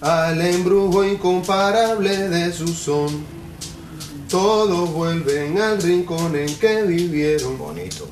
[0.00, 3.24] al embrujo incomparable de su son.
[4.28, 8.08] Todos vuelven al rincón en que vivieron, bonito,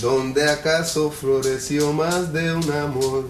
[0.00, 3.28] donde acaso floreció más de un amor.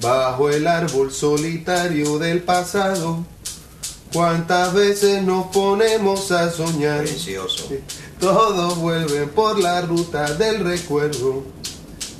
[0.00, 3.26] Bajo el árbol solitario del pasado,
[4.10, 7.04] cuántas veces nos ponemos a soñar.
[8.26, 11.44] Todos vuelven por la ruta del recuerdo,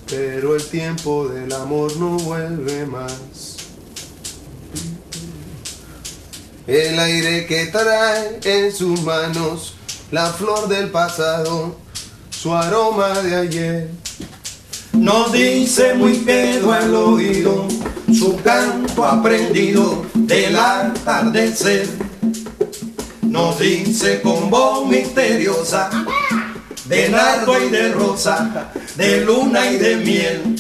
[0.09, 3.57] pero el tiempo del amor no vuelve más.
[6.65, 9.75] El aire que trae en sus manos
[10.13, 11.75] la flor del pasado,
[12.31, 13.91] su aroma de ayer.
[14.93, 17.67] Nos dice muy quedo al oído
[18.17, 22.06] su canto aprendido del atardecer.
[23.61, 25.89] Dice con voz misteriosa
[26.85, 30.57] de nardo y de rosa, de luna y de miel.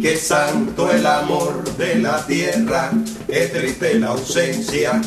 [0.00, 2.90] Que santo el amor de la tierra,
[3.28, 5.00] que triste la ausencia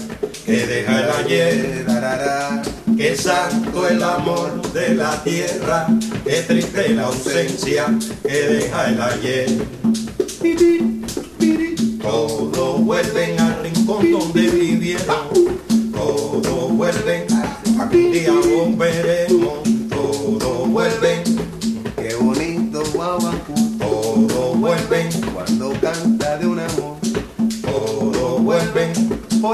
[0.46, 1.86] que deja el ayer.
[2.96, 5.88] Que santo el amor de la tierra,
[6.24, 7.88] que triste la ausencia
[8.24, 9.50] que deja el ayer.
[12.02, 13.35] Todos vuelven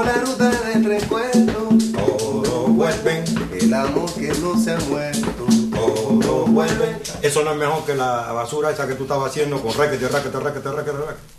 [0.02, 3.24] por la ruta del recuerdo, todos vuelven,
[3.60, 7.00] el amor que no se ha muerto, todos vuelven.
[7.22, 10.40] Eso no es mejor que la basura esa que tú estabas haciendo con raquete, raquete,
[10.40, 11.31] raquete, raquete, raquete.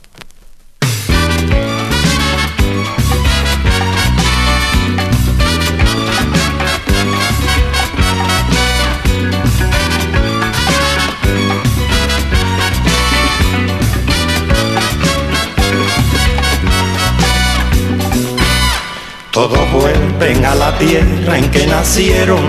[19.33, 22.45] Todos vuelven a la tierra en que nacieron,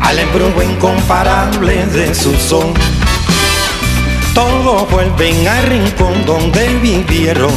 [0.00, 2.72] al embrujo incomparable de su son.
[4.32, 7.50] Todos vuelven al rincón donde vivieron,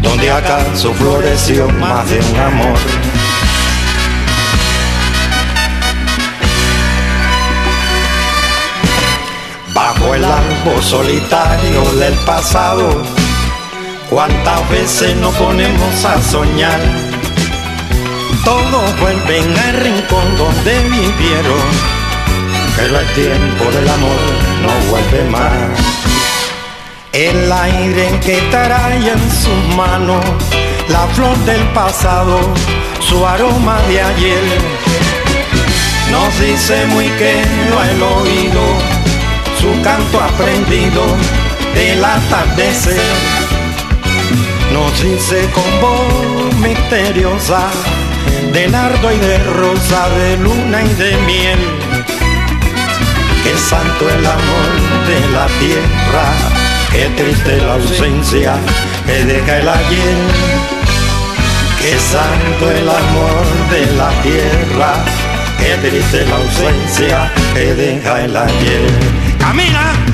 [0.00, 2.78] donde acaso floreció más de un amor.
[9.74, 13.21] Bajo el árbol solitario del pasado,
[14.12, 16.80] cuántas veces nos ponemos a soñar.
[18.44, 21.62] Todos vuelven al rincón donde vivieron,
[22.76, 24.20] pero el tiempo del amor
[24.62, 25.52] no vuelve más.
[27.12, 30.24] El aire que trae en sus manos
[30.88, 32.38] la flor del pasado,
[33.00, 34.42] su aroma de ayer,
[36.10, 38.62] nos dice muy quedo al oído
[39.58, 41.02] su canto aprendido
[41.74, 43.41] del atardecer.
[44.72, 47.68] Nos dice con voz misteriosa
[48.52, 51.58] de nardo y de rosa, de luna y de miel.
[53.42, 54.70] Que santo el amor
[55.08, 56.26] de la tierra,
[56.90, 58.54] que triste la ausencia
[59.06, 60.16] que deja el ayer.
[61.80, 65.04] Que santo el amor de la tierra,
[65.58, 68.90] que triste la ausencia que deja el ayer.
[69.38, 70.11] ¡Camina!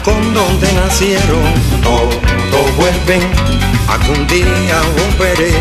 [0.00, 1.42] Rincón donde nacieron.
[1.82, 3.22] Todos vuelven
[3.88, 5.52] a que un día volveré.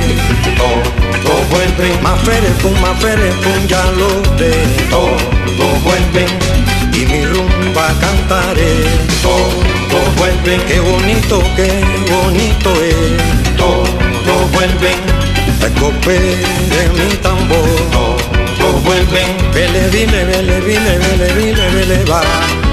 [0.58, 2.50] Todos vuelven, más fere
[2.82, 3.32] más fere
[3.68, 4.52] ya lo de.
[4.90, 6.28] Todos vuelven
[6.94, 8.84] y mi rumba cantaré.
[9.22, 13.58] Todos vuelven, qué bonito, qué bonito es.
[13.58, 14.98] Todos vuelven,
[16.70, 17.68] de mi tambor.
[17.92, 22.69] Todos vuelven, vele, vile, vele, vile, vele, vile, vele, va.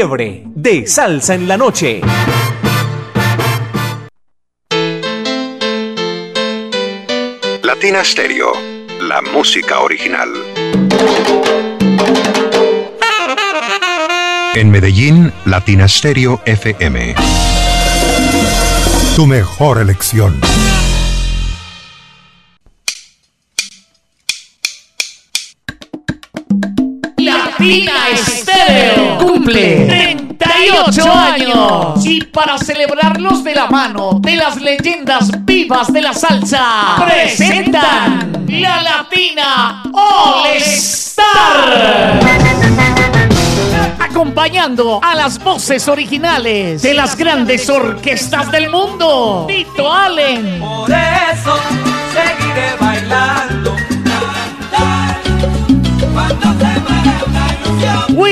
[0.00, 2.00] Fiebre de Salsa en la Noche.
[7.62, 8.52] Latina Stereo,
[9.02, 10.30] la música original.
[14.54, 17.14] En Medellín, Latina Stereo FM.
[19.14, 20.40] Tu mejor elección.
[27.18, 27.92] Latina
[29.50, 29.86] cumple.
[30.38, 32.06] 38 años.
[32.06, 38.82] y para celebrarlos de la mano de las leyendas vivas de la salsa presentan la
[38.82, 42.20] Latina All Star.
[43.98, 50.60] Acompañando a las voces originales de las grandes orquestas del mundo Tito Allen.
[50.60, 51.58] Por eso
[52.12, 53.76] seguiré bailando.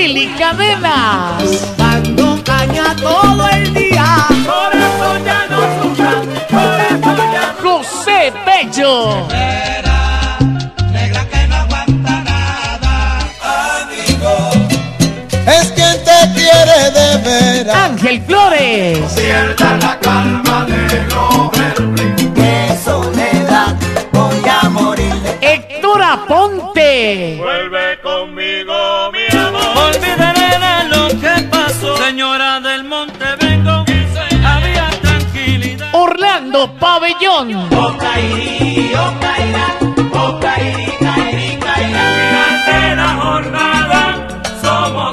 [0.09, 4.26] Willy Cadenas Dando caña todo el día.
[4.46, 6.22] Por eso ya no sufran.
[6.48, 9.28] Por eso ya José Bello
[15.46, 17.76] Es quien te quiere de veras.
[17.76, 22.32] Ángel Flores Pierda la calma, negro verde.
[22.34, 23.76] Qué soledad,
[24.12, 28.38] voy a morir de Héctor Aponte Vuelve conmigo,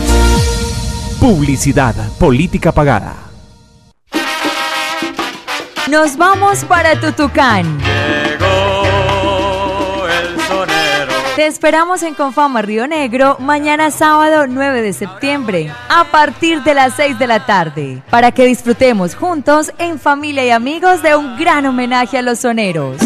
[1.22, 3.31] Publicidad, política pagada.
[5.90, 7.80] Nos vamos para Tutucán.
[7.80, 8.84] Llegó
[10.08, 11.12] el sonero.
[11.36, 16.94] Te esperamos en Confama Río Negro mañana sábado 9 de septiembre a partir de las
[16.96, 21.66] 6 de la tarde para que disfrutemos juntos en familia y amigos de un gran
[21.66, 22.98] homenaje a los soneros.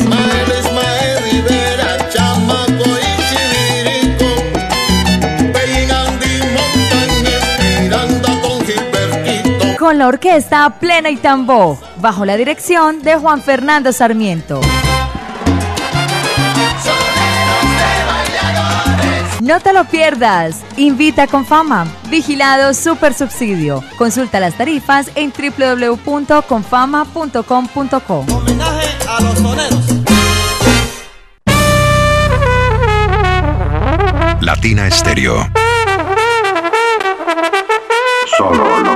[9.86, 14.60] Con la orquesta Plena y Tambó bajo la dirección de Juan Fernando Sarmiento.
[19.42, 20.64] No te lo pierdas.
[20.78, 21.86] Invita con fama.
[22.10, 23.84] Vigilado Super Subsidio.
[23.96, 28.26] Consulta las tarifas en www.confama.com.co.
[28.36, 29.86] Homenaje a los soneros.
[34.42, 35.48] Latina Stereo.
[38.38, 38.96] Solo lo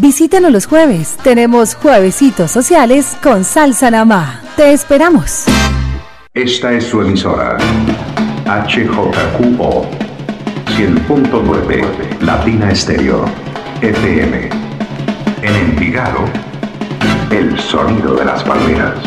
[0.00, 1.16] Visítanos los jueves.
[1.22, 4.42] Tenemos juevesitos sociales con salsa namá.
[4.56, 5.44] Te esperamos.
[6.34, 7.56] Esta es su emisora.
[8.44, 9.86] HJQO
[10.76, 13.24] 100.9 Latina Estéreo
[13.80, 14.50] FM.
[15.42, 16.24] En Envigado,
[17.30, 18.98] el sonido de las palmeras.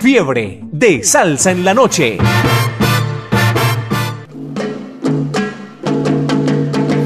[0.00, 2.18] Fiebre de salsa en la noche.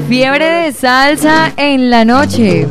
[0.09, 2.67] Fiebre de salsa en la noche.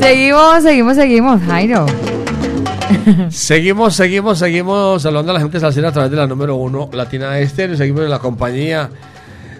[0.00, 1.86] Seguimos, seguimos, seguimos, Jairo.
[3.30, 7.38] Seguimos, seguimos, seguimos saludando a la gente salsera a través de la número uno Latina
[7.38, 7.76] Estéreo.
[7.76, 8.90] Seguimos en la compañía.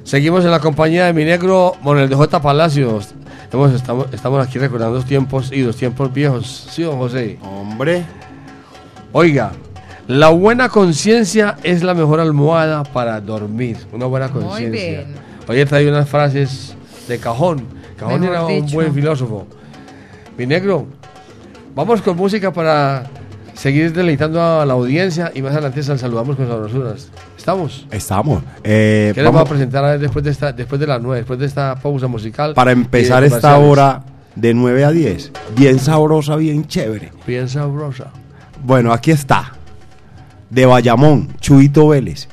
[0.05, 2.41] Seguimos en la compañía de mi negro Monel de J.
[2.41, 3.15] Palacios.
[3.53, 6.69] Hemos- estamos, estamos aquí recordando los tiempos y los tiempos viejos.
[6.71, 7.39] ¿Sí, don José?
[7.43, 8.03] Hombre.
[9.13, 9.53] Oiga,
[10.09, 13.77] la buena conciencia es la mejor almohada para dormir.
[13.93, 15.07] Una buena conciencia.
[15.49, 16.75] he traído unas frases
[17.09, 17.63] de cajón.
[17.97, 18.75] Cajón Mejor era un dicho.
[18.75, 19.47] buen filósofo.
[20.37, 20.87] Mi negro,
[21.75, 23.05] vamos con música para
[23.55, 27.09] seguir deleitando a la audiencia y más adelante sal- saludamos con sabrosuras.
[27.39, 27.87] ¿Estamos?
[27.91, 28.43] Estamos.
[28.65, 31.01] Eh, ¿Qué les vamos- vamos a presentar a ver después de esta, después de las
[31.01, 32.55] nueve, después de esta pausa musical?
[32.55, 34.03] para empezar esta hora
[34.35, 35.31] de 9 a 10.
[35.57, 37.13] Bien sabrosa, bien chévere.
[37.27, 38.11] Bien sabrosa.
[38.65, 39.53] Bueno, aquí está.
[40.55, 42.29] De Bayamón, Chuito Vélez.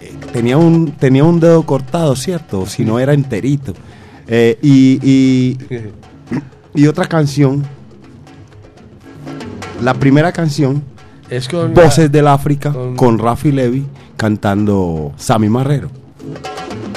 [0.00, 2.64] Eh, tenía, un, tenía un dedo cortado, ¿cierto?
[2.64, 3.74] Si no era enterito.
[4.26, 5.58] Eh, y, y,
[6.74, 7.62] y otra canción.
[9.82, 10.82] La primera canción.
[11.28, 11.74] Es con.
[11.74, 13.86] Voces del África con, Rafi Levy
[14.16, 15.90] cantando Sammy Marrero.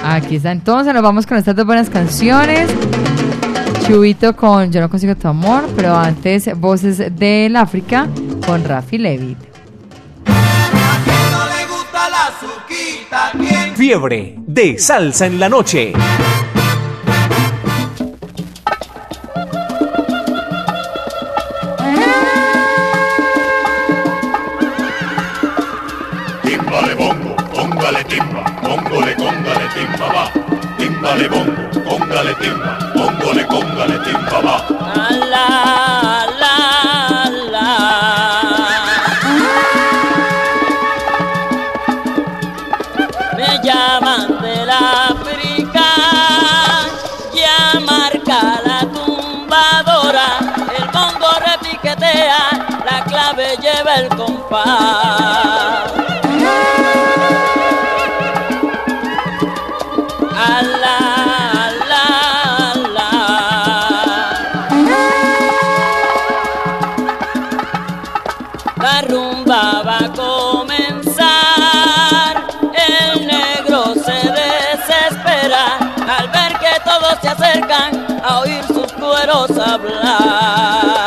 [0.01, 0.51] Aquí está.
[0.51, 2.69] Entonces nos vamos con estas dos buenas canciones.
[3.85, 8.07] Chubito con Yo no consigo tu amor, pero antes Voces del África
[8.47, 9.35] con Rafi Levy.
[13.75, 15.93] Fiebre de salsa en la noche.
[26.43, 30.31] Timbale bongo, póngale timba, póngole, cóngale timba va.
[30.77, 34.83] Timbale bongo, póngale timba, póngole, cóngale timba va.
[34.95, 36.02] Me
[53.97, 55.91] el compás.
[60.35, 60.99] Alá,
[61.67, 62.07] alá,
[62.73, 63.11] alá.
[68.77, 71.23] La rumba va a comenzar,
[72.73, 75.65] el negro se desespera
[76.17, 81.02] al ver que todos se acercan a oír sus cueros hablar.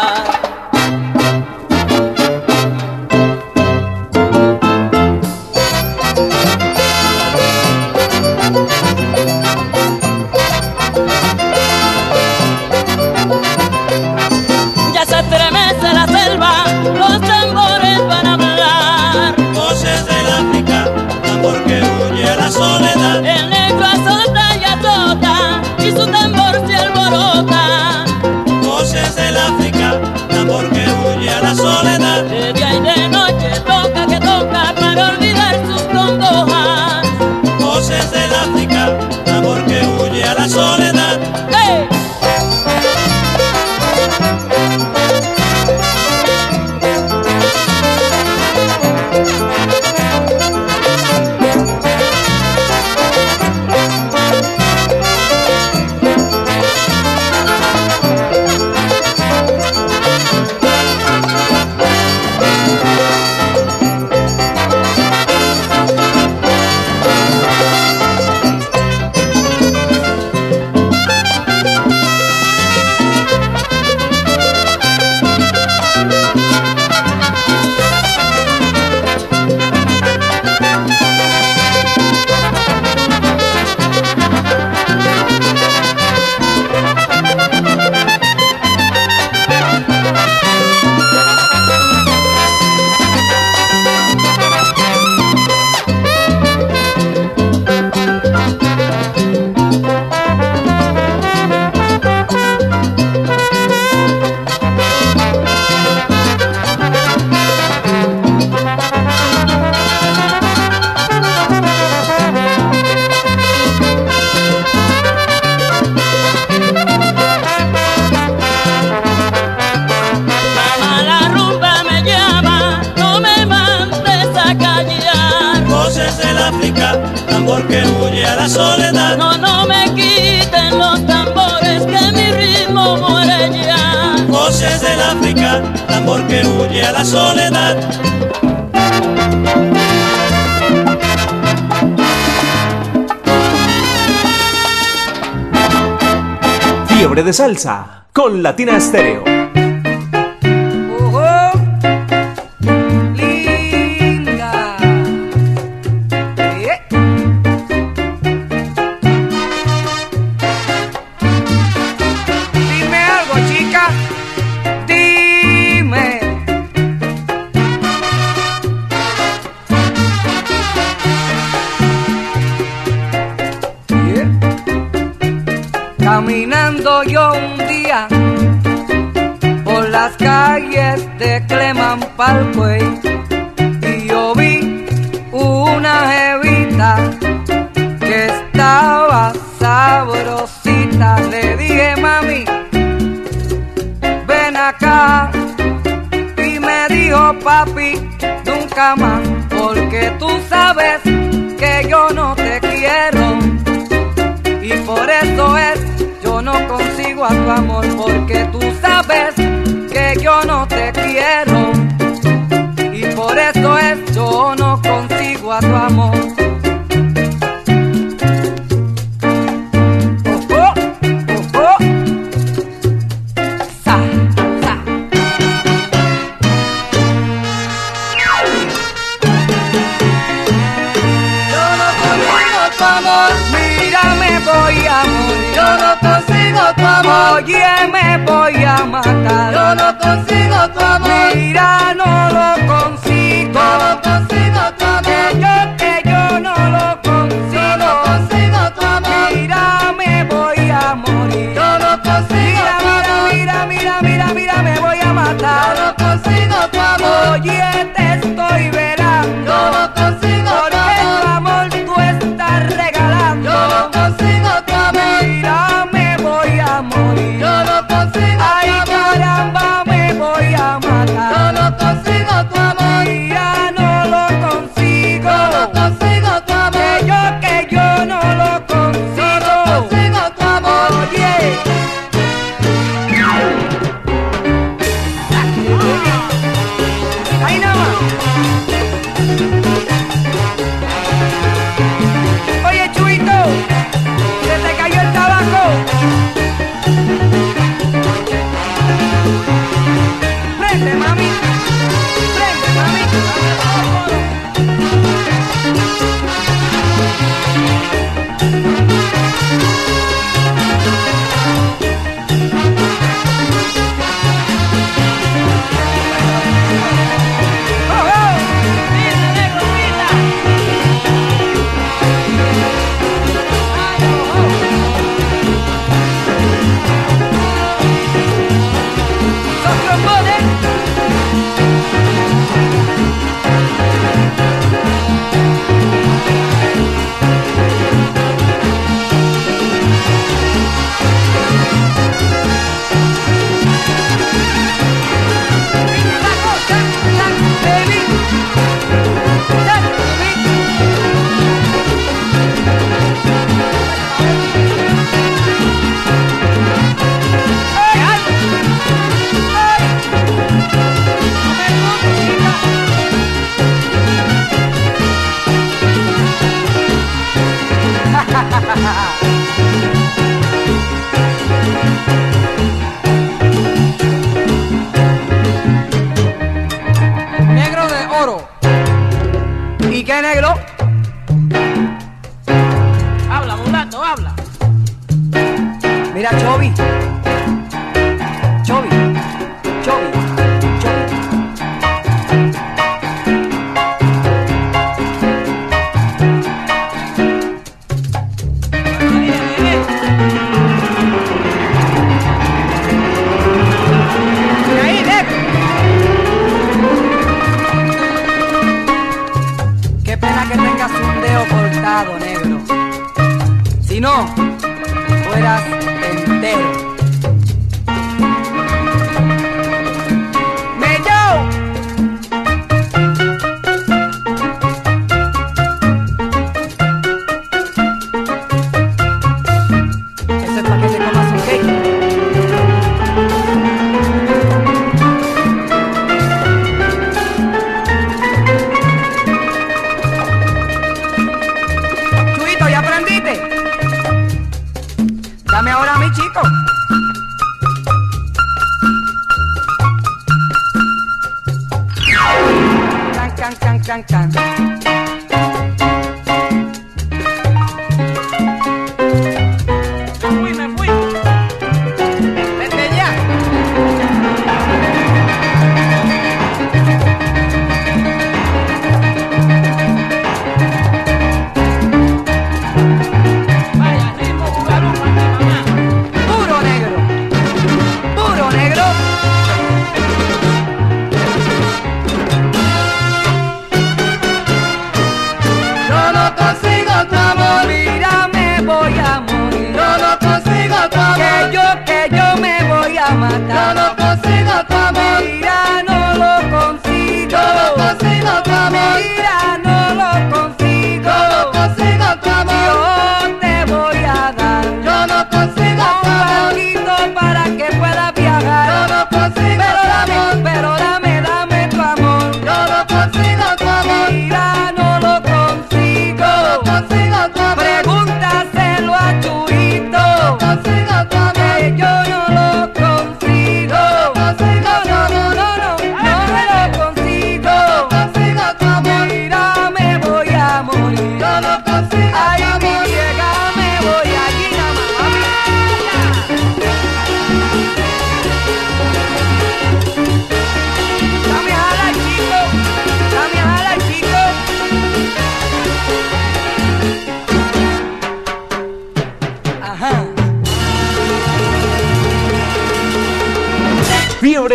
[510.62, 510.95] Dame, pero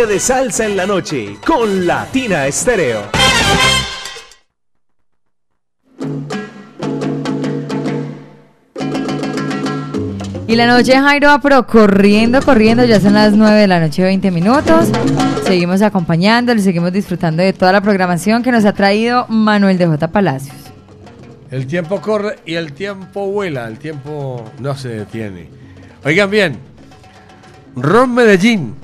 [0.06, 3.02] De salsa en la noche con Latina Estéreo.
[10.48, 14.02] Y la noche Jairo va pero corriendo, corriendo, ya son las 9 de la noche,
[14.02, 14.88] 20 minutos.
[15.44, 20.08] Seguimos acompañándole, seguimos disfrutando de toda la programación que nos ha traído Manuel de J.
[20.08, 20.56] Palacios.
[21.52, 25.48] El tiempo corre y el tiempo vuela, el tiempo no se detiene.
[26.04, 26.58] Oigan bien,
[27.76, 28.81] Ron Medellín,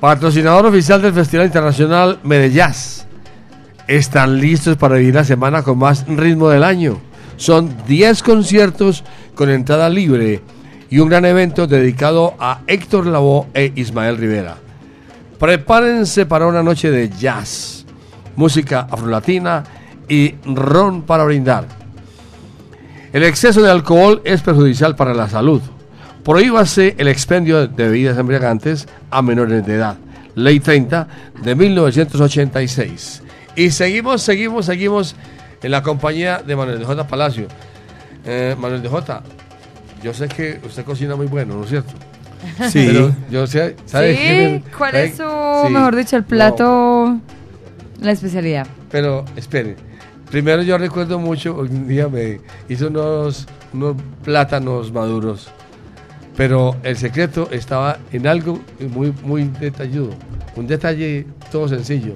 [0.00, 3.06] patrocinador oficial del Festival Internacional Medellás,
[3.86, 6.98] están listos para vivir la semana con más ritmo del año.
[7.36, 9.04] Son 10 conciertos
[9.34, 10.40] con entrada libre
[10.90, 14.56] y un gran evento dedicado a Héctor Lavoe e Ismael Rivera.
[15.38, 17.84] Prepárense para una noche de jazz,
[18.36, 19.64] música afrolatina
[20.08, 21.66] y ron para brindar.
[23.12, 25.60] El exceso de alcohol es perjudicial para la salud.
[26.24, 29.96] Prohíbase el expendio de bebidas embriagantes a menores de edad.
[30.34, 31.06] Ley 30
[31.42, 33.22] de 1986.
[33.56, 35.14] Y seguimos, seguimos, seguimos
[35.62, 37.06] en la compañía de Manuel de J.
[37.06, 37.46] Palacio.
[38.24, 39.22] Eh, Manuel de J.
[40.02, 41.92] Yo sé que usted cocina muy bueno, ¿no es cierto?
[42.70, 42.84] Sí.
[42.86, 44.62] Pero yo sé, ¿sabe Sí, qué?
[44.76, 45.04] ¿cuál ¿sabe?
[45.06, 45.72] es su, Sí.
[45.72, 47.18] mejor dicho, el plato,
[48.02, 48.66] la especialidad?
[48.90, 49.76] Pero espere,
[50.30, 55.48] primero yo recuerdo mucho, un día me hizo unos, unos plátanos maduros,
[56.36, 58.60] pero el secreto estaba en algo
[58.92, 60.10] muy, muy detalludo,
[60.56, 62.14] un detalle todo sencillo.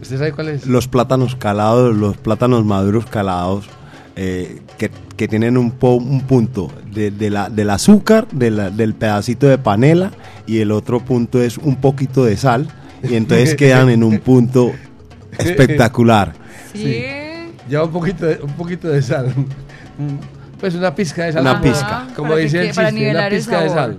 [0.00, 0.66] ¿Usted sabe cuál es?
[0.66, 3.66] Los plátanos calados, los plátanos maduros calados,
[4.16, 8.70] eh, que, que tienen un, po- un punto de, de la, del azúcar, de la-
[8.70, 10.12] del pedacito de panela,
[10.46, 12.68] y el otro punto es un poquito de sal,
[13.02, 14.72] y entonces quedan en un punto
[15.38, 16.32] espectacular.
[16.72, 17.02] Sí.
[17.68, 19.32] Lleva un poquito de, un poquito de sal.
[20.62, 21.42] Pues una pizca de sal.
[21.42, 22.06] Una pizca.
[22.16, 23.98] Como que dice el chiste, una pizca de sal.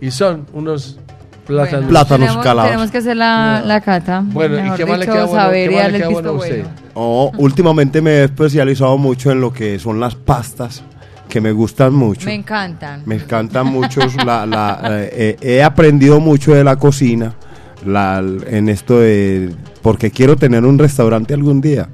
[0.00, 0.98] Y son unos
[1.46, 1.88] plátanos.
[1.88, 2.70] Plátanos tenemos, calados.
[2.70, 4.22] Tenemos que hacer la, la cata.
[4.24, 5.40] Bueno, ¿y Mejor qué más le queda bueno?
[5.42, 6.62] saber ¿Qué y más le queda bueno a usted?
[6.64, 6.68] bueno.
[6.94, 10.82] Oh, últimamente me he especializado mucho en lo que son las pastas,
[11.28, 12.26] que me gustan mucho.
[12.26, 13.02] Me encantan.
[13.06, 14.00] Me encantan mucho.
[14.26, 17.34] la- la, eh, eh, he aprendido mucho de la cocina
[17.86, 18.18] la-
[18.48, 19.54] en esto de.
[19.80, 21.88] Porque quiero tener un restaurante algún día.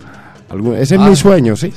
[0.49, 1.07] Algún- ese es Ah.
[1.09, 1.71] mi sueño, ¿sí?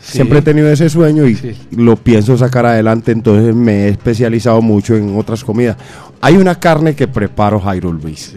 [0.00, 3.12] Siempre he tenido ese sueño y lo pienso sacar adelante.
[3.12, 5.76] Entonces me he especializado mucho en otras comidas.
[6.20, 8.34] Hay una carne que preparo, Jairo Luis.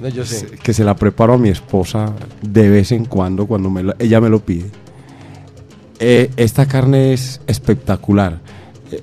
[0.00, 0.46] No, yo sé.
[0.62, 4.20] Que se la preparo a mi esposa de vez en cuando, cuando me lo- ella
[4.20, 4.70] me lo pide.
[5.98, 8.40] Eh, esta carne es espectacular.
[8.90, 9.00] Eh,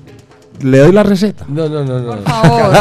[0.61, 1.45] ¿Le doy la receta?
[1.47, 2.07] No, no, no, no.
[2.15, 2.71] Por favor.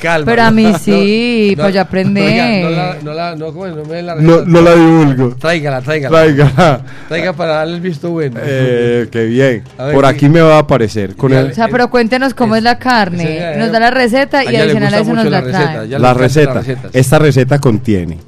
[0.00, 0.24] Calma.
[0.24, 2.24] Pero a mí no, sí, pues ya aprender.
[2.24, 3.74] Oiga, no la, no la, no, ¿cómo es?
[3.74, 4.44] no me dé la No, receta.
[4.50, 5.34] no la divulgo.
[5.36, 6.18] Tráigala, tráigala.
[6.22, 6.80] Tráigala.
[7.08, 8.38] Traiga para darle el visto bueno.
[8.42, 9.64] Eh, qué bien.
[9.78, 11.16] Ver, Por aquí me va a aparecer.
[11.16, 13.36] Con el, O sea, pero cuéntenos cómo es la carne.
[13.52, 15.86] ese- Nos da la receta y adicional a eso nos la la receta, trae.
[15.88, 16.54] le la receta.
[16.54, 16.90] las recetas.
[16.94, 18.18] Esta receta contiene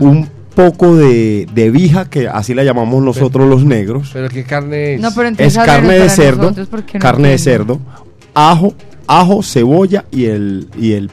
[0.00, 4.10] un poco de, de vija, que así la llamamos nosotros los negros.
[4.12, 5.00] Pero qué carne es.
[5.00, 7.80] No, pero es carne de cerdo, nosotros, no carne de cerdo,
[8.34, 8.74] ajo,
[9.06, 11.10] ajo, cebolla y el, y el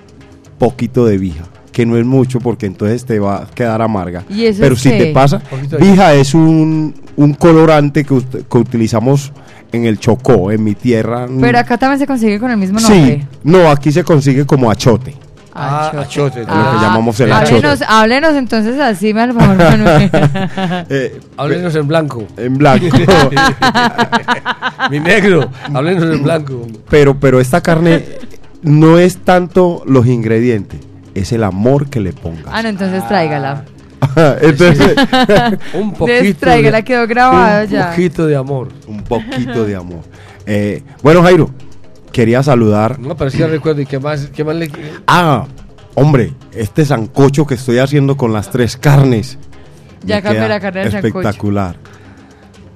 [0.58, 1.44] poquito de vija.
[1.72, 4.24] que no es mucho porque entonces te va a quedar amarga.
[4.30, 4.98] ¿Y eso Pero si qué?
[4.98, 5.42] te pasa,
[5.80, 9.32] Vija es un, un colorante que, que utilizamos
[9.72, 11.28] en el Chocó, en mi tierra.
[11.40, 13.28] Pero acá también se consigue con el mismo sí, nombre.
[13.46, 15.16] no, aquí se consigue como achote.
[15.54, 16.42] Ah, achote.
[16.42, 19.60] lo que llamamos el háblenos, háblenos entonces así, me por favor.
[20.90, 22.26] Eh, Háblenos en blanco.
[22.38, 22.86] En blanco.
[24.90, 26.68] Mi negro, háblenos en blanco.
[26.90, 28.04] Pero, pero esta carne
[28.62, 30.80] no es tanto los ingredientes,
[31.16, 32.44] es el amor que le ponga.
[32.52, 33.64] Ah, no, entonces tráigala.
[34.42, 34.96] Entonces,
[35.76, 37.86] un poquito Tráigala, quedó grabado ya.
[37.86, 38.70] Un poquito de amor.
[38.88, 40.02] Un poquito de amor.
[40.48, 41.52] Eh, bueno, Jairo,
[42.12, 43.00] quería saludar.
[43.00, 43.82] No, pero sí recuerdo.
[43.82, 44.72] ¿Y qué más, qué más le.?
[45.08, 45.46] Ah,
[45.96, 49.38] hombre, este sancocho que estoy haciendo con las tres carnes.
[50.04, 51.20] Ya cambié la carne del sancocho.
[51.20, 51.76] Espectacular.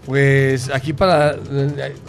[0.06, 1.36] Pues aquí para.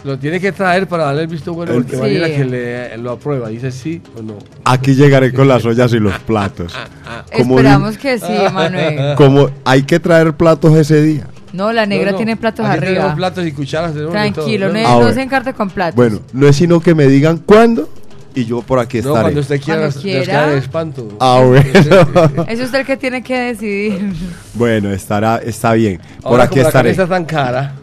[0.03, 2.35] Lo tiene que traer para darle el visto bueno, porque Sí.
[2.35, 3.49] Que le, lo aprueba.
[3.49, 4.37] Dice sí o no.
[4.65, 6.73] Aquí llegaré con las ollas y los platos.
[7.37, 9.15] Como Esperamos que sí, Manuel.
[9.15, 11.27] Como hay que traer platos ese día.
[11.53, 12.17] No, la negra No, no.
[12.17, 12.93] tiene platos Aquí arriba.
[12.93, 13.93] tenemos platos y cucharas.
[13.95, 15.95] de Tranquilo, todo, no, se encarte con platos.
[15.95, 17.89] Bueno, no es sino que me digan cuándo
[18.35, 19.21] y yo por aquí No, estaré.
[19.23, 21.07] cuando usted quiera, Cuando de espanto.
[21.19, 22.45] Ah, bueno.
[22.47, 24.13] Es usted el que tiene que decidir.
[24.53, 25.99] bueno, estará, está bien.
[26.21, 26.91] Por aquí la estaré.
[26.91, 27.73] está tan cara.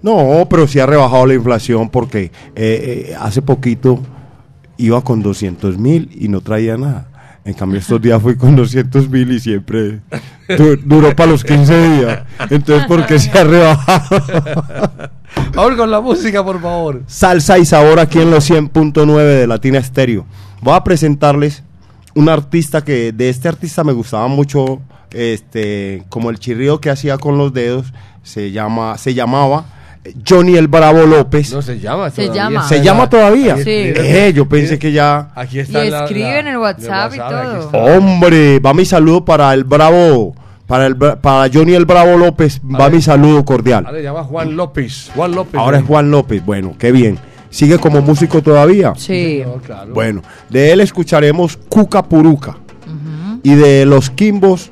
[0.00, 2.30] No, pero sí ha rebajado la inflación porque eh,
[3.10, 4.00] eh, hace poquito
[4.76, 7.08] iba con 200 mil y no traía nada.
[7.48, 10.00] En cambio, estos días fui con 200 mil y siempre
[10.58, 12.20] du- duró para los 15 días.
[12.50, 14.22] Entonces, ¿por qué se ha rebajado?
[15.54, 17.02] Vamos con la música, por favor.
[17.06, 20.26] Salsa y sabor aquí en los 100.9 de Latina Estéreo.
[20.60, 21.62] Voy a presentarles
[22.14, 27.16] un artista que de este artista me gustaba mucho, este, como el chirrido que hacía
[27.16, 29.64] con los dedos, se llama, se llamaba
[30.28, 31.52] Johnny el Bravo López.
[31.52, 32.42] No se llama Se todavía.
[32.44, 32.68] llama.
[32.68, 33.56] ¿Se llama todavía?
[33.56, 33.64] Sí.
[33.70, 35.30] Eh, yo pensé que ya.
[35.34, 37.70] Aquí Y está la- escribe la- en el WhatsApp y todo.
[37.72, 40.34] Hombre, va mi saludo para el Bravo,
[40.66, 43.86] para el para Johnny el Bravo López, va mi saludo cordial.
[43.90, 45.10] Se llama Juan López.
[45.14, 45.58] Juan López.
[45.60, 47.18] Ahora es Juan López, bueno, qué bien.
[47.50, 48.92] ¿Sigue como músico todavía?
[48.96, 49.42] Sí.
[49.44, 49.94] No, claro.
[49.94, 52.56] Bueno, de él escucharemos Cuca Puruca.
[53.42, 54.70] Y de los Quimbos,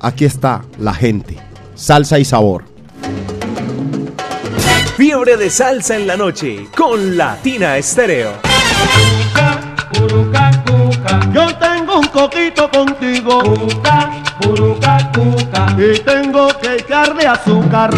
[0.00, 1.36] aquí está la gente.
[1.74, 2.64] Salsa y sabor.
[4.96, 8.34] Fiebre de salsa en la noche con Latina Estéreo.
[11.32, 13.42] Yo tengo un coquito contigo.
[15.78, 17.90] Y tengo que echarle azúcar.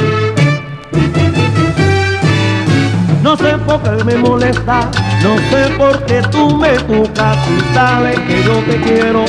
[3.25, 4.91] No sé por qué me molesta,
[5.23, 7.39] no sé por qué tú me cucas.
[7.47, 9.25] Si sabes que yo te quiero,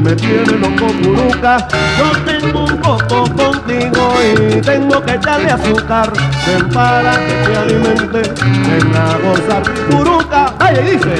[0.00, 1.68] me tiene loco puruca.
[1.98, 6.10] Yo tengo un coco contigo y tengo que echarle azúcar.
[6.46, 9.62] Ven para que te alimente, ven a gozar.
[9.90, 11.14] Puruca, vaya y dice.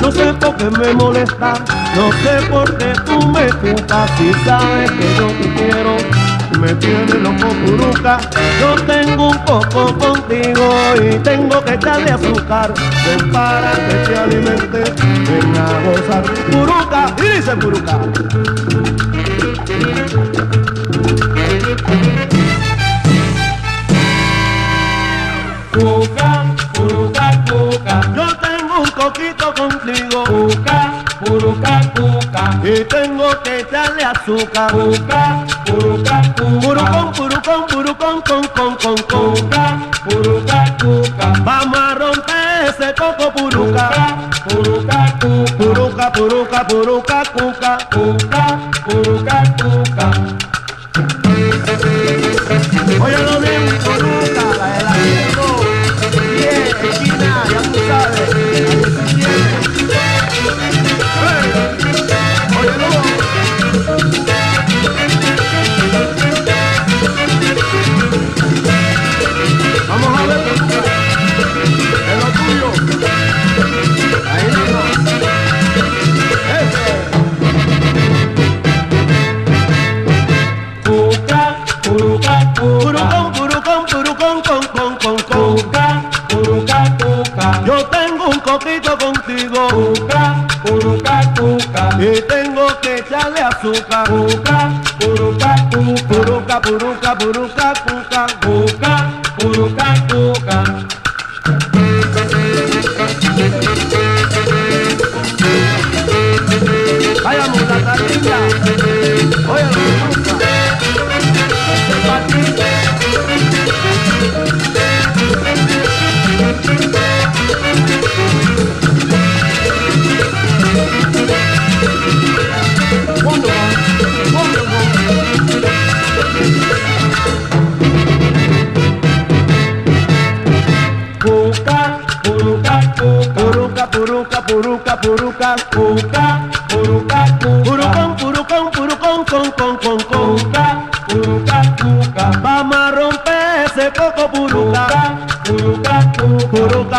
[0.00, 1.54] No sé por qué me molesta,
[1.96, 4.08] no sé por qué tú me cucas.
[4.16, 5.96] Si sabes que yo te quiero,
[6.64, 8.18] me tiene loco puruca.
[8.60, 12.72] Yo tengo un poco contigo y tengo que echarle azúcar.
[13.04, 14.84] Ven para que te alimente,
[15.28, 16.24] ven a gozar.
[16.50, 17.98] Puruca, y dice puruca.
[25.72, 28.00] Cuca, puruca, cuca.
[28.16, 30.24] Yo tengo un coquito contigo.
[30.24, 32.60] Cuca, puruca, cuca.
[32.62, 34.70] Y tengo que echarle azúcar.
[34.70, 36.60] Cuca, puruca, cuca.
[36.60, 39.36] Purucón, purucón, purucón, con, con, con, con.
[39.36, 41.32] Cuca, puruca, cuca.
[41.42, 44.16] Vamos a romper ese coco puruca.
[44.44, 45.18] Cuca.
[45.58, 47.78] Puruca, puruca, puruca, cuca.
[47.92, 50.10] Cuca, puruca, cuca.
[53.00, 54.94] Óyelo bien, puruca, la de la
[93.72, 94.70] echarle azúcar.
[94.98, 96.04] Cuca, puruca, cuca.
[96.08, 97.74] Puruca, puruca, puruca,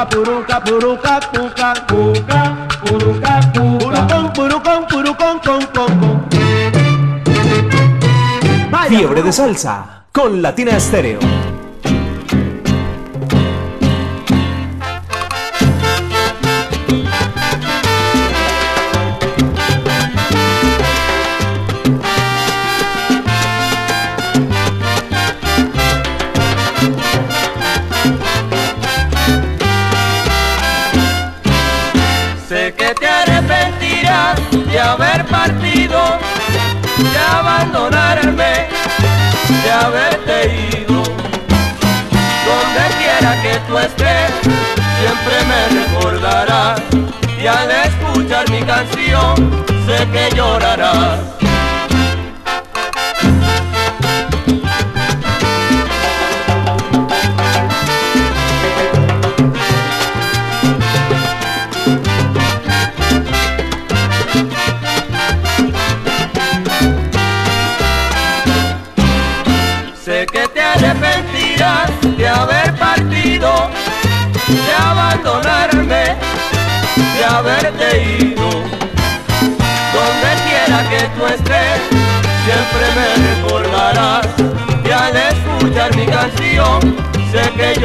[0.10, 6.26] puruca, puruca, puruca, puca, puca, puruca, purucón, purucón, purucón, con, con, con.
[8.88, 11.55] Fiebre de salsa con Latina Estéreo.
[48.76, 49.36] Canción,
[49.86, 51.45] sé que llorarás.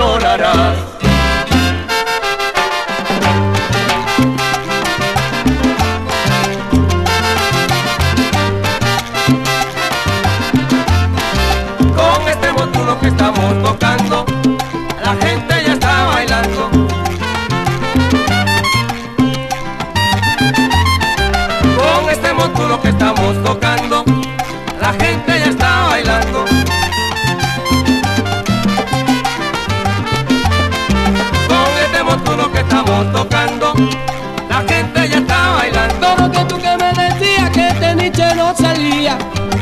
[0.01, 0.90] Llorarás.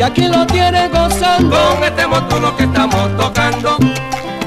[0.08, 1.56] Aquí lo tienes gozando.
[1.56, 3.76] Con este montuno que estamos tocando,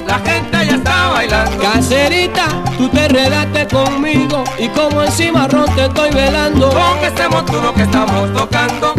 [0.08, 1.64] la gente ya está bailando.
[1.64, 2.46] Caserita,
[2.78, 6.70] tú te redaste conmigo y como encima te estoy velando.
[6.70, 8.94] Con este montuno que estamos tocando,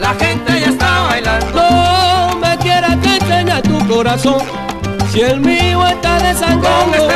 [0.00, 1.60] la gente ya está bailando.
[1.60, 4.42] No me quieras que enseñar tu corazón,
[5.12, 7.11] si el mío está desangrando.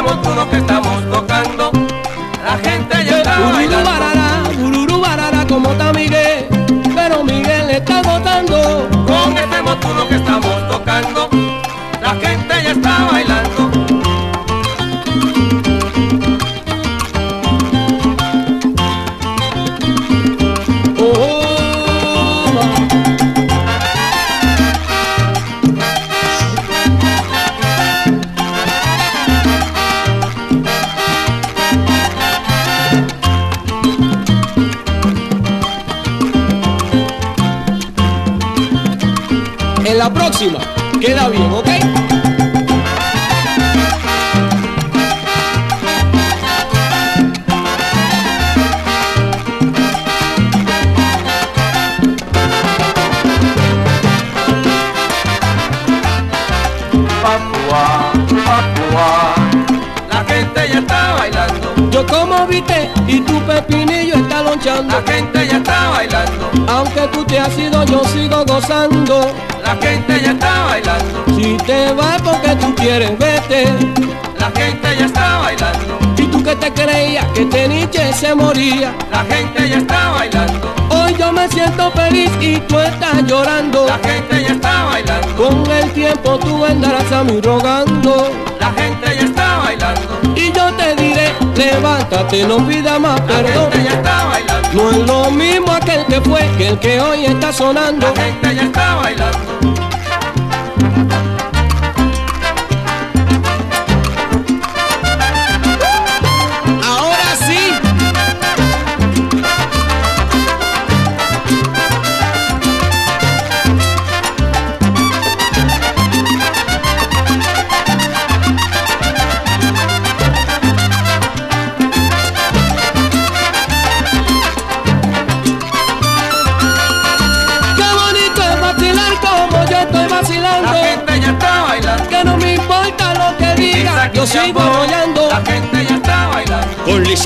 [78.16, 78.94] Se moría.
[79.10, 80.74] La gente ya está bailando.
[80.88, 83.86] Hoy yo me siento feliz y tú estás llorando.
[83.86, 85.36] La gente ya está bailando.
[85.36, 88.30] Con el tiempo tú andarás a mí rogando.
[88.58, 90.00] La gente ya está bailando.
[90.34, 93.70] Y yo te diré, levántate, no pida más perdón.
[93.70, 94.68] gente ya está bailando.
[94.72, 98.06] No es lo mismo aquel que fue que el que hoy está sonando.
[98.14, 99.75] La gente ya está bailando.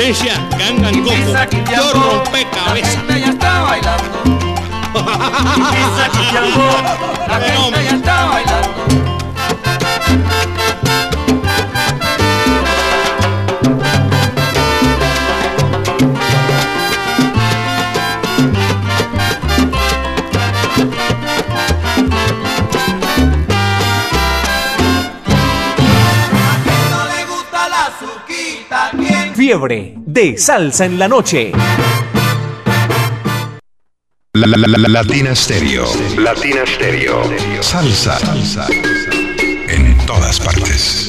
[0.00, 2.24] Que lo que diga, yo apoyando.
[2.66, 4.08] La gente ya está bailando.
[4.24, 5.76] Gangan coco.
[5.76, 6.70] Esa chichambó,
[7.28, 8.99] la gente ya está bailando.
[29.52, 31.50] De salsa en la noche.
[34.34, 35.86] La, la, la, la- Latina Stereo.
[36.16, 37.24] Latina Stereo.
[37.60, 38.16] Salsa.
[38.20, 38.68] Salsa.
[39.68, 40.99] En todas partes.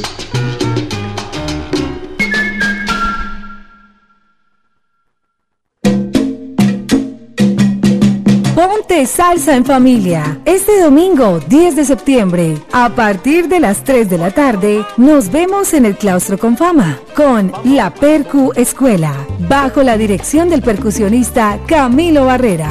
[9.52, 10.40] En familia.
[10.45, 15.73] Este domingo 10 de septiembre, a partir de las 3 de la tarde, nos vemos
[15.73, 19.14] en el Claustro con Fama con la Percu Escuela,
[19.49, 22.69] bajo la dirección del percusionista Camilo Barrera.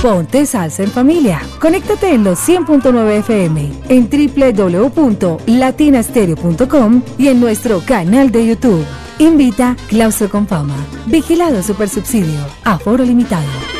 [0.00, 1.42] Ponte salsa en familia.
[1.60, 8.86] Conéctate en los 100.9 FM, en www.latinastereo.com y en nuestro canal de YouTube.
[9.20, 10.74] Invita Claustro con Fama.
[11.04, 12.40] Vigilado Supersubsidio.
[12.64, 13.79] Aforo limitado.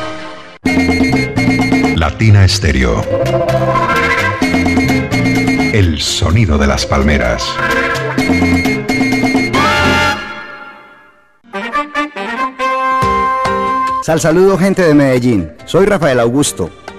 [2.01, 2.99] Latina Stereo.
[5.71, 7.45] El sonido de las palmeras.
[14.01, 15.51] Sal saludo gente de Medellín.
[15.65, 16.71] Soy Rafael Augusto,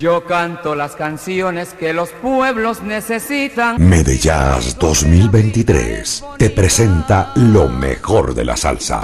[0.00, 3.84] Yo canto las canciones que los pueblos necesitan.
[3.84, 9.02] Medellas 2023 te presenta lo mejor de la salsa.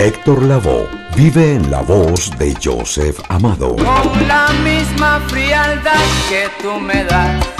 [0.00, 5.94] Héctor Lavoe vive en la voz de Joseph Amado, Con la misma frialdad
[6.28, 7.59] que tú me das.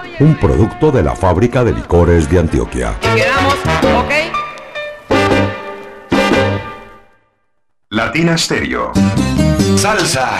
[0.21, 2.95] un producto de la fábrica de licores de Antioquia.
[3.01, 3.55] Quedamos,
[4.03, 4.11] ¿ok?
[7.89, 8.91] Latina Stereo.
[9.75, 10.39] Salsa.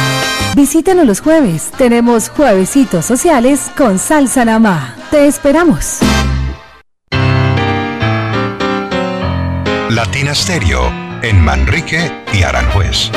[0.55, 1.71] Visítanos los jueves.
[1.77, 4.95] Tenemos juevesitos sociales con Salsa Namá.
[5.09, 5.99] Te esperamos.
[9.89, 10.91] Latina Stereo
[11.21, 13.11] en Manrique y Aranjuez.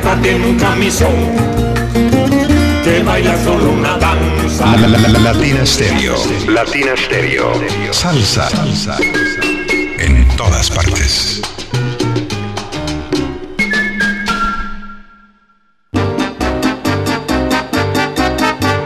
[0.00, 1.12] Pepa tiene un camisón
[2.82, 4.64] que baila solo una danza.
[4.76, 6.16] La- la- la- la- Latina Stereo.
[6.48, 7.52] Latina Stereo.
[7.92, 8.48] Salsa.
[9.98, 11.42] En todas partes.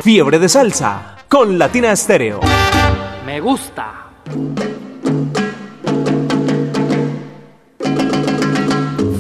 [0.03, 2.41] Fiebre de salsa con Latina Stereo.
[3.25, 4.11] Me gusta.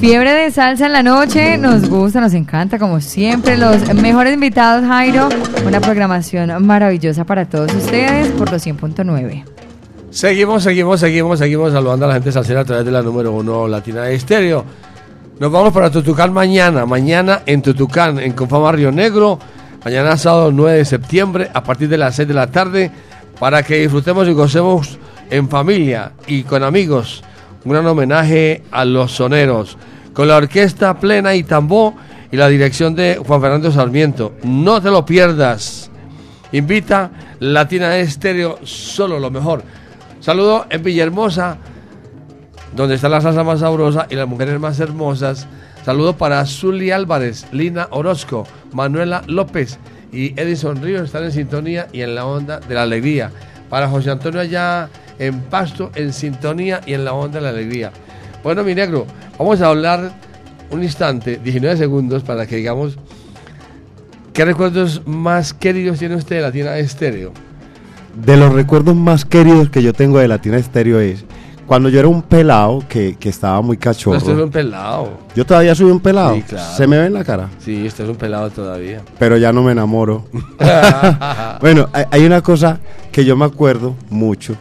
[0.04, 3.56] Fiebre de salsa en la noche, nos gusta, nos encanta, como siempre.
[3.56, 5.30] Los mejores invitados, Jairo.
[5.66, 9.44] Una programación maravillosa para todos ustedes por los 100.9.
[10.10, 13.66] Seguimos, seguimos, seguimos, seguimos saludando a la gente salsera a través de la número uno
[13.66, 14.66] Latina Estéreo.
[15.40, 19.38] Nos vamos para Tutucán mañana, mañana en Tutucán, en Confama Río Negro,
[19.86, 22.90] mañana sábado 9 de septiembre a partir de las 6 de la tarde,
[23.40, 24.98] para que disfrutemos y gocemos
[25.30, 27.24] en familia y con amigos.
[27.64, 29.78] Un gran homenaje a los soneros,
[30.14, 31.92] con la orquesta plena y tambor
[32.30, 34.34] y la dirección de Juan Fernando Sarmiento.
[34.44, 35.90] No te lo pierdas.
[36.52, 37.10] Invita
[37.40, 39.62] Latina Estéreo, solo lo mejor.
[40.20, 41.58] Saludo en Villahermosa,
[42.74, 45.46] donde está la salsa más sabrosa y las mujeres más hermosas.
[45.84, 49.78] Saludo para Zully Álvarez, Lina Orozco, Manuela López
[50.12, 53.30] y Edison Ríos están en sintonía y en la onda de la alegría.
[53.68, 54.88] Para José Antonio allá
[55.18, 57.92] en Pasto, en sintonía y en la onda de la alegría.
[58.44, 59.06] Bueno, mi negro,
[59.38, 60.12] vamos a hablar
[60.70, 62.98] un instante, 19 segundos, para que digamos
[64.34, 67.32] qué recuerdos más queridos tiene usted de Latina Estéreo.
[68.14, 71.24] De los recuerdos más queridos que yo tengo de Latina Estéreo es
[71.66, 74.18] cuando yo era un pelado que, que estaba muy cachorro.
[74.18, 75.20] Usted es un pelado.
[75.34, 76.34] Yo todavía soy un pelado.
[76.34, 76.76] Sí, claro.
[76.76, 77.48] Se me ve en la cara.
[77.60, 79.00] Sí, usted es un pelado todavía.
[79.18, 80.26] Pero ya no me enamoro.
[81.62, 82.78] bueno, hay, hay una cosa
[83.10, 84.54] que yo me acuerdo mucho.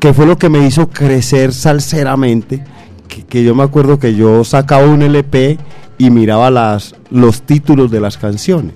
[0.00, 2.62] Que fue lo que me hizo crecer salseramente.
[3.08, 5.58] Que, que yo me acuerdo que yo sacaba un LP
[5.98, 8.74] y miraba las, los títulos de las canciones.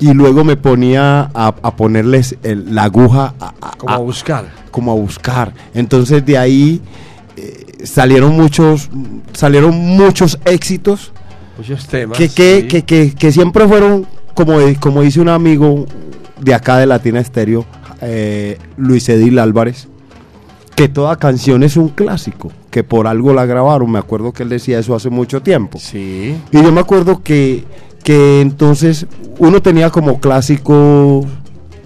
[0.00, 4.46] Y luego me ponía a, a ponerles el- la aguja a, a- Como a buscar.
[4.70, 5.52] como a buscar.
[5.74, 6.80] Entonces de ahí
[7.36, 8.90] eh, salieron muchos
[9.32, 11.12] salieron muchos éxitos
[11.56, 12.16] Muchos temas.
[12.16, 12.82] que, que, sí.
[12.84, 15.86] que, que, siempre fueron, como, como dice un amigo
[16.40, 17.64] de acá de Latina Estéreo,
[18.00, 19.88] eh, Luis Edil Álvarez,
[20.78, 23.90] que toda canción es un clásico, que por algo la grabaron.
[23.90, 25.78] Me acuerdo que él decía eso hace mucho tiempo.
[25.78, 26.36] Sí.
[26.52, 27.64] Y yo me acuerdo que,
[28.04, 29.06] que entonces
[29.38, 31.24] uno tenía como clásico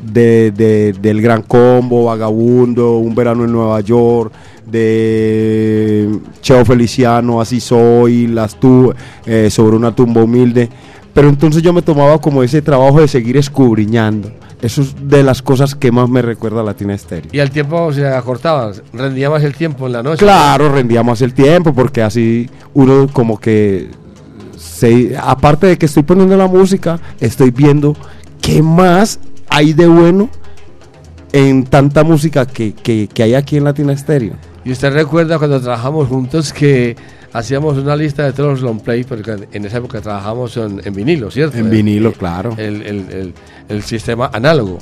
[0.02, 4.32] de, de- del Gran Combo, Vagabundo, Un Verano en Nueva York,
[4.70, 6.08] de
[6.40, 8.92] Cheo Feliciano, Así Soy, las tu,
[9.26, 10.68] eh, sobre una tumba humilde.
[11.14, 14.32] Pero entonces yo me tomaba como ese trabajo de seguir escudriñando.
[14.62, 17.28] Eso es de las cosas que más me recuerda a Latina Estéreo.
[17.32, 20.24] Y el tiempo se acortaba, rendía más el tiempo en la noche.
[20.24, 23.90] Claro, rendía más el tiempo porque así uno como que
[24.56, 27.96] se, aparte de que estoy poniendo la música, estoy viendo
[28.40, 29.18] qué más
[29.48, 30.30] hay de bueno
[31.32, 34.34] en tanta música que, que- que hay aquí en Latina Estéreo.
[34.64, 36.94] Y usted recuerda cuando trabajamos juntos que
[37.32, 40.94] hacíamos una lista de todos los long play, porque en esa época trabajamos en, en
[40.94, 41.56] vinilo, ¿cierto?
[41.58, 42.54] En vinilo, el- claro.
[42.58, 43.34] El, el-
[43.68, 44.78] el- sistema análogo.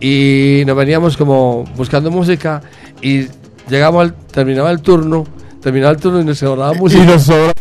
[0.00, 2.62] Y nos veníamos como buscando música
[3.02, 3.26] y
[3.68, 5.26] llegamos al, terminaba el turno,
[5.60, 7.04] terminaba el turno y nos sobraba música.
[7.04, 7.52] nos sobra-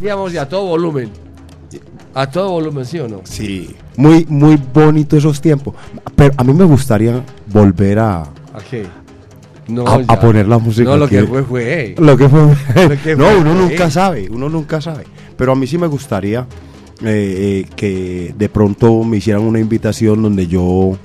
[0.00, 1.10] Íbamos y a todo volumen.
[2.14, 3.20] A todo volumen, ¿sí o no?
[3.24, 3.76] Sí.
[3.96, 5.74] Muy, muy bonito esos tiempos.
[6.16, 8.84] Pero a mí me gustaría volver a, ¿A qué?
[9.70, 10.90] No, a, poner la música.
[10.90, 11.94] No, lo que fue fue.
[11.98, 12.40] Lo que fue.
[12.40, 15.04] Lo que no, fue, uno nunca sabe, uno nunca sabe.
[15.36, 16.46] Pero a mí sí me gustaría
[17.02, 20.96] eh, eh, que de pronto me hicieran una invitación donde yo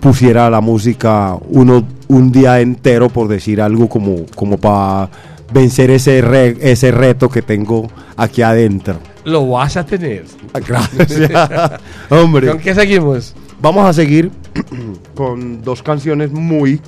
[0.00, 5.08] pusiera la música uno un día entero por decir algo como como para
[5.52, 8.98] vencer ese re- ese reto que tengo aquí adentro.
[9.24, 10.24] Lo vas a tener.
[10.66, 11.30] Gracias.
[12.10, 12.48] Hombre.
[12.48, 13.34] ¿Con qué seguimos?
[13.60, 14.30] Vamos a seguir
[15.14, 16.80] con dos canciones muy,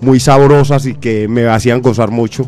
[0.00, 2.46] muy sabrosas y que me hacían gozar mucho.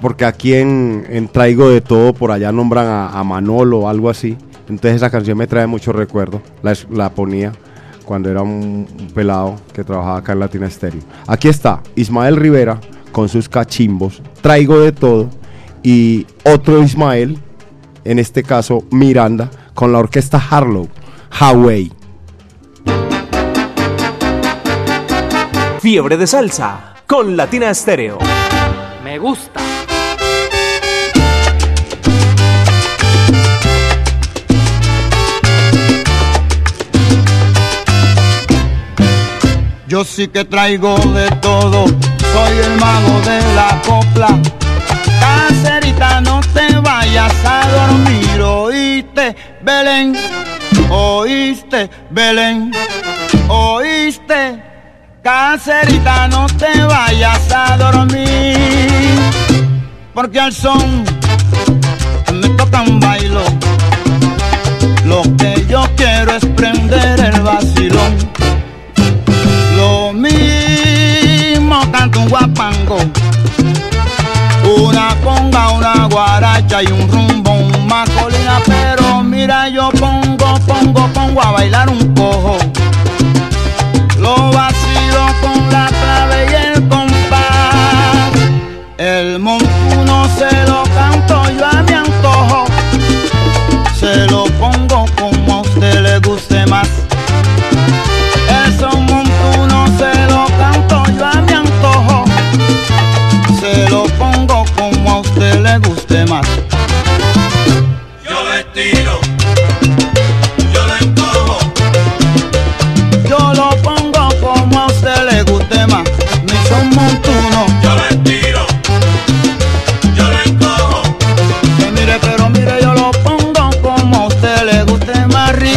[0.00, 4.36] Porque aquí en, Traigo de Todo, por allá nombran a, a Manolo o algo así.
[4.68, 6.42] Entonces esa canción me trae mucho recuerdo.
[6.62, 7.52] La, la ponía
[8.04, 11.00] cuando era un, un pelado que trabajaba acá en Latina Stereo.
[11.26, 12.78] Aquí está Ismael Rivera
[13.12, 14.22] con sus cachimbos.
[14.42, 15.30] Traigo de Todo.
[15.82, 17.38] Y otro Ismael,
[18.04, 20.88] en este caso Miranda, con la orquesta Harlow.
[21.30, 21.92] Hawaii.
[25.88, 28.18] Fiebre de Salsa con Latina Estéreo.
[29.04, 29.60] Me gusta.
[39.86, 44.40] Yo sí que traigo de todo, soy el mago de la copla.
[45.20, 50.16] Cacerita, no te vayas a dormir, oíste, Belén,
[50.90, 52.72] oíste, Belén,
[53.46, 54.65] oíste.
[55.26, 59.18] Caserita, no te vayas a dormir,
[60.14, 61.02] porque al son
[62.32, 63.42] me tocan bailo.
[65.04, 68.16] Lo que yo quiero es prender el vacilón.
[69.76, 72.98] Lo mismo canto un guapango,
[74.78, 78.60] una conga, una guaracha y un rumbo, un macolina.
[78.64, 82.05] Pero mira, yo pongo, pongo, pongo a bailar un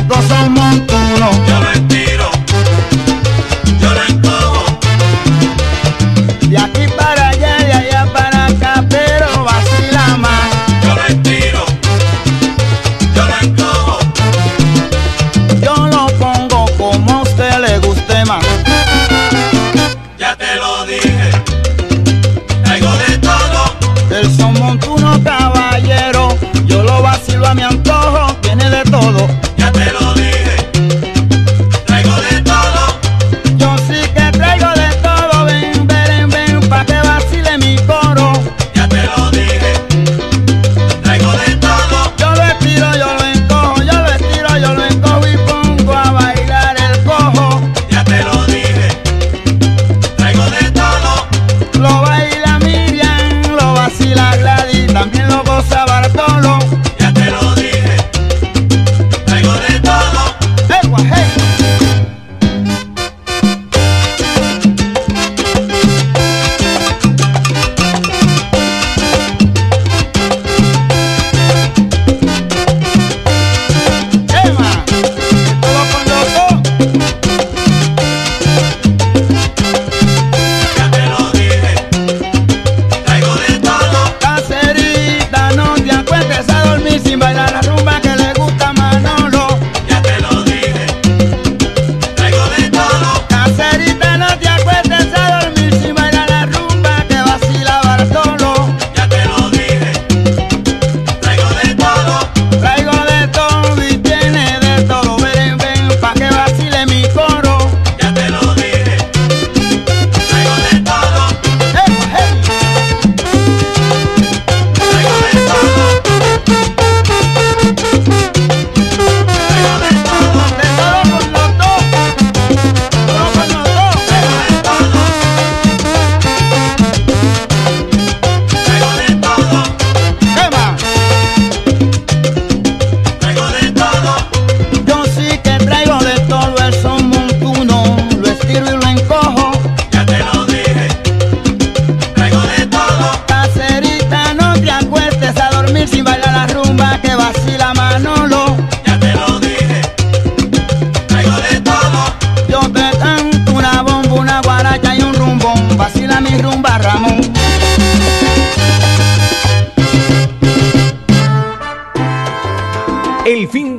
[0.10, 0.69] Los amores.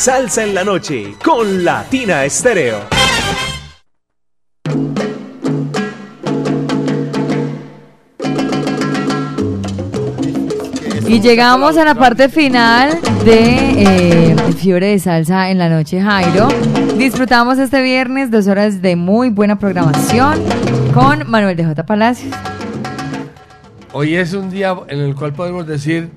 [0.00, 2.78] Salsa en la noche con Latina Estéreo.
[11.06, 16.48] Y llegamos a la parte final de eh, Fiebre de Salsa en la noche, Jairo.
[16.96, 20.42] Disfrutamos este viernes dos horas de muy buena programación
[20.94, 21.84] con Manuel de J.
[21.84, 22.34] Palacios.
[23.92, 26.10] Hoy es un día en el cual podemos decir,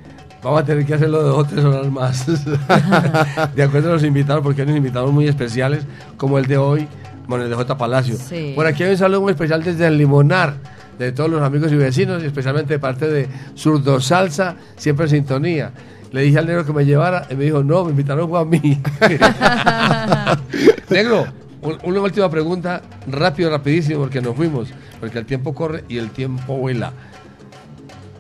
[0.44, 2.26] vamos a tener que hacerlo dos o tres horas más.
[3.56, 5.86] de acuerdo a los invitados, porque hay unos invitados muy especiales,
[6.18, 6.88] como el de hoy,
[7.28, 7.78] Manuel de J.
[7.78, 8.18] Palacio.
[8.18, 8.53] Sí.
[8.56, 10.56] Por aquí hay un saludo muy especial desde el Limonar,
[10.99, 15.10] de todos los amigos y vecinos, y especialmente de parte de Zurdo Salsa, siempre en
[15.11, 15.72] sintonía.
[16.11, 18.80] Le dije al negro que me llevara, y me dijo, no, me invitaron a mí.
[20.90, 21.26] negro,
[21.61, 26.11] un- una última pregunta, rápido, rapidísimo, porque nos fuimos, porque el tiempo corre y el
[26.11, 26.94] tiempo vuela.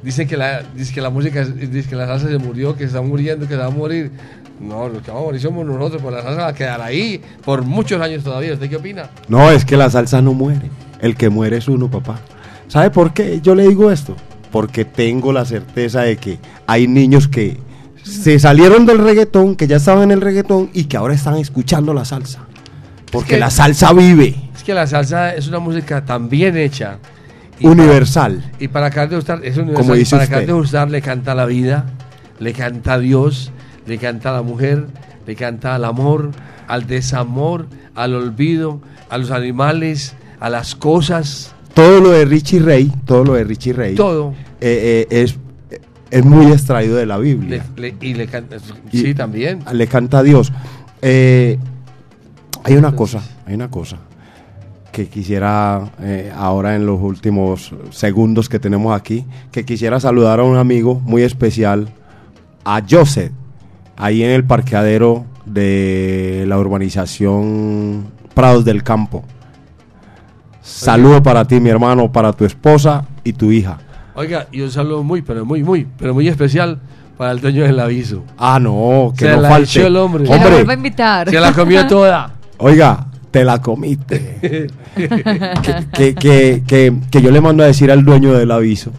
[0.03, 2.79] Dicen que la, dice que la música, es- dice que la salsa se murió, que
[2.79, 4.11] se está muriendo, que se va a morir.
[4.59, 7.21] No, los que vamos a morir somos nosotros, pues la salsa va a quedar ahí
[7.43, 8.53] por muchos años todavía.
[8.53, 9.09] ¿Usted qué opina?
[9.27, 10.69] No, es que la salsa no muere.
[10.99, 12.19] El que muere es uno, papá.
[12.67, 14.15] ¿Sabe por qué yo le digo esto?
[14.51, 17.57] Porque tengo la certeza de que hay niños que
[18.03, 21.93] se salieron del reggaetón, que ya estaban en el reggaetón y que ahora están escuchando
[21.93, 22.39] la salsa.
[23.11, 24.35] Porque que- la salsa vive.
[24.55, 26.97] Es que la salsa es una música tan bien hecha.
[27.61, 28.37] Universal.
[28.51, 29.83] para- y para acabar de gustar, es universal.
[29.85, 31.85] Como dice para de gustar le canta la vida,
[32.39, 33.51] le canta a Dios,
[33.85, 34.87] le canta a la mujer,
[35.25, 36.31] le canta al amor,
[36.67, 41.53] al desamor, al olvido, a los animales, a las cosas.
[41.73, 43.95] Todo lo de Richie Ray, todo lo de Richie Ray.
[43.95, 44.33] Todo.
[44.61, 45.35] eh, eh, es,
[46.11, 47.65] es muy extraído de la Biblia.
[47.75, 48.57] Le- le- y le canta.
[48.91, 49.59] Y Sí, también.
[49.73, 50.51] Le canta a Dios.
[51.01, 51.57] Eh,
[52.63, 53.97] hay una cosa, hay una cosa
[54.93, 60.43] que quisiera eh, ahora en los últimos segundos que tenemos aquí, que quisiera saludar a
[60.43, 61.89] un amigo muy especial,
[62.63, 63.31] a Joseph,
[63.97, 68.05] ahí en el parqueadero de la urbanización
[68.35, 69.23] Prados del Campo.
[70.61, 73.79] Saludo para ti, mi hermano, para tu esposa y tu hija.
[74.15, 76.79] Oiga, y un saludo muy, pero muy, muy, pero muy especial
[77.17, 78.23] para el dueño del aviso.
[78.37, 79.87] Ah, no, que Se no la falte.
[79.87, 80.23] el hombre.
[80.29, 81.29] Hombre, vuelva a invitar.
[81.31, 82.31] Se la comió toda.
[82.59, 84.67] Oiga, te la comiste.
[84.93, 88.91] que, que, que, que yo le mando a decir al dueño del aviso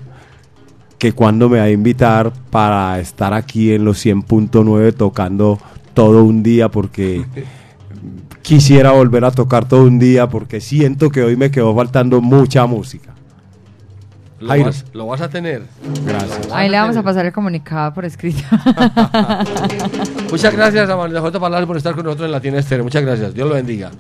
[0.98, 5.60] que cuando me va a invitar para estar aquí en los 100.9 tocando
[5.94, 7.24] todo un día porque
[8.42, 12.66] quisiera volver a tocar todo un día porque siento que hoy me quedó faltando mucha
[12.66, 13.12] música.
[14.40, 14.66] Lo Jairo.
[14.66, 15.62] vas, lo vas a tener.
[16.04, 16.48] Gracias.
[16.52, 18.42] Ahí le vamos a pasar el comunicado por escrito.
[20.30, 21.38] Muchas gracias a Manuel J.
[21.38, 22.82] Palacio por estar con nosotros en Latina Estéreo.
[22.82, 23.32] Muchas gracias.
[23.32, 23.92] Dios lo bendiga.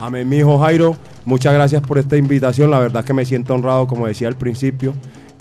[0.00, 0.96] Amén, mi hijo Jairo.
[1.26, 2.70] Muchas gracias por esta invitación.
[2.70, 4.94] La verdad que me siento honrado, como decía al principio.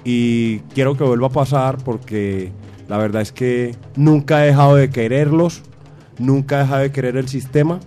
[0.04, 2.52] Y quiero que vuelva a pasar porque
[2.90, 5.62] la verdad es que nunca he dejado de quererlos.
[6.18, 7.80] Nunca he dejado de querer el sistema.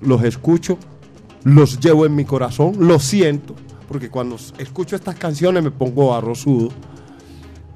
[0.00, 0.78] Los escucho.
[1.42, 2.74] Los llevo en mi corazón.
[2.78, 3.56] Los siento.
[3.88, 6.68] Porque cuando escucho estas canciones me pongo arrozudo.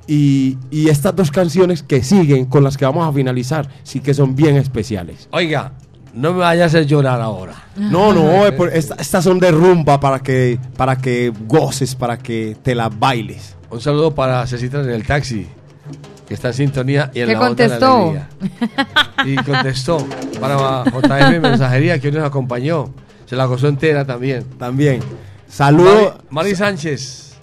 [0.07, 4.15] Y, y estas dos canciones que siguen, con las que vamos a finalizar, sí que
[4.15, 5.28] son bien especiales.
[5.32, 5.73] Oiga,
[6.15, 7.55] no me vayas a hacer llorar ahora.
[7.77, 12.16] No, no, es por- esta- estas son de rumba para que, para que goces, para
[12.19, 13.57] que te las bailes.
[13.70, 15.49] Un saludo para Cecita en el taxi,
[16.28, 17.97] que está en sintonía y en ¿Qué la onda de la contestó?
[18.01, 18.28] alegría.
[19.24, 20.07] Y contestó
[20.41, 22.91] para JM Mensajería, que hoy nos acompañó.
[23.27, 24.45] Se la gozó entera también.
[24.59, 25.01] También.
[25.49, 26.12] Saludo.
[26.12, 27.35] Mari, Mari Sánchez.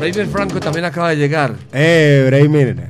[0.00, 1.54] Rainer Franco también acaba de llegar.
[1.72, 2.88] Eh, Breimir,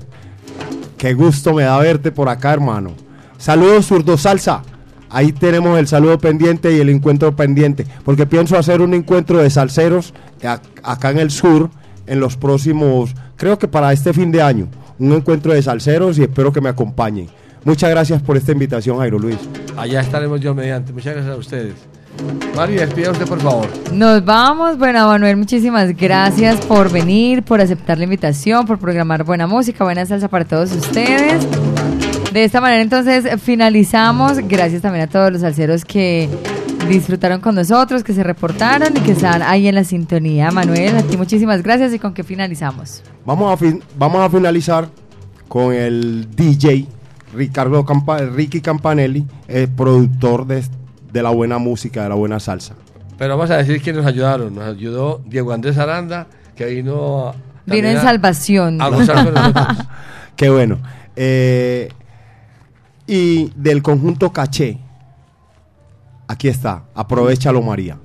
[0.97, 2.93] qué gusto me da verte por acá, hermano.
[3.39, 4.63] Saludos, Zurdo Salsa.
[5.15, 7.87] Ahí tenemos el saludo pendiente y el encuentro pendiente.
[8.05, 11.69] Porque pienso hacer un encuentro de salseros ac- acá en el sur
[12.07, 14.67] en los próximos, creo que para este fin de año.
[14.99, 17.29] Un encuentro de salseros y espero que me acompañen.
[17.65, 19.37] Muchas gracias por esta invitación, Jairo Luis.
[19.77, 20.93] Allá estaremos yo mediante.
[20.93, 21.75] Muchas gracias a ustedes.
[22.57, 23.69] Mari, despida usted, por favor.
[23.93, 24.77] Nos vamos.
[24.79, 30.05] Bueno, Manuel, muchísimas gracias por venir, por aceptar la invitación, por programar buena música, buena
[30.05, 31.47] salsa para todos ustedes.
[32.33, 34.39] De esta manera, entonces, finalizamos.
[34.49, 36.29] Gracias también a todos los salseros que
[36.89, 40.51] disfrutaron con nosotros, que se reportaron y que están ahí en la sintonía.
[40.51, 43.03] Manuel, a ti muchísimas gracias y con qué finalizamos.
[43.27, 44.89] Vamos a, fin- vamos a finalizar
[45.49, 46.87] con el DJ
[47.35, 50.65] Ricardo Campa- Ricky Campanelli, el productor de,
[51.13, 52.75] de la buena música, de la buena salsa.
[53.19, 54.55] Pero vamos a decir que nos ayudaron.
[54.55, 56.27] Nos ayudó Diego Andrés Aranda,
[56.57, 57.29] que vino.
[57.29, 57.35] a-
[57.67, 58.81] Vino en a- salvación.
[58.83, 59.67] A gozar con nosotros.
[60.37, 60.79] Qué bueno.
[61.15, 61.91] Eh,
[63.07, 64.79] y del conjunto Caché,
[66.29, 67.99] aquí está, aprovechalo María.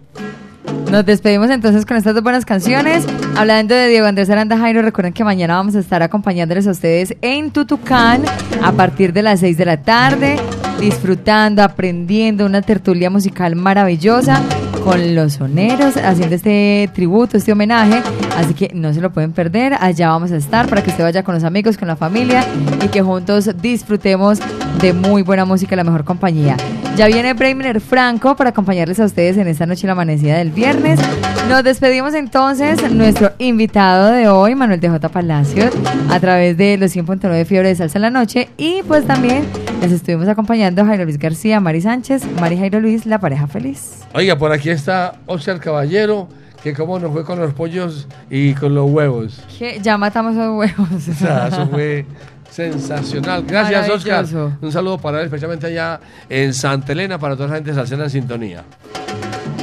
[0.91, 3.05] Nos despedimos entonces con estas dos buenas canciones.
[3.35, 7.15] Hablando de Diego Andrés Aranda Jairo, recuerden que mañana vamos a estar acompañándoles a ustedes
[7.21, 8.23] en Tutucán
[8.63, 10.37] a partir de las 6 de la tarde,
[10.79, 14.41] disfrutando, aprendiendo una tertulia musical maravillosa
[14.87, 18.01] con los soneros, haciendo este tributo, este homenaje.
[18.37, 19.73] Así que no se lo pueden perder.
[19.81, 22.45] Allá vamos a estar para que usted vaya con los amigos, con la familia
[22.81, 24.39] y que juntos disfrutemos
[24.79, 26.55] de muy buena música y la mejor compañía.
[26.95, 31.01] Ya viene Bremer Franco para acompañarles a ustedes en esta noche la amanecida del viernes.
[31.49, 32.89] Nos despedimos entonces.
[32.89, 35.09] Nuestro invitado de hoy, Manuel de J.
[35.09, 35.71] Palacios,
[36.09, 38.47] a través de los 100.9 Fiebre de Salsa en la Noche.
[38.55, 39.43] Y pues también
[39.81, 44.06] les estuvimos acompañando Jairo Luis García, Mari Sánchez, Mari Jairo Luis, la pareja feliz.
[44.17, 46.27] Oiga, por aquí está Oscar Caballero,
[46.63, 49.39] que como nos fue con los pollos y con los huevos.
[49.59, 50.89] Que ya matamos los huevos.
[51.07, 52.03] O sea, eso fue
[52.49, 53.43] sensacional.
[53.47, 54.25] Gracias, Oscar.
[54.59, 55.99] Un saludo para él, especialmente allá
[56.29, 58.63] en Santa Elena, para toda la gente salsera en sintonía.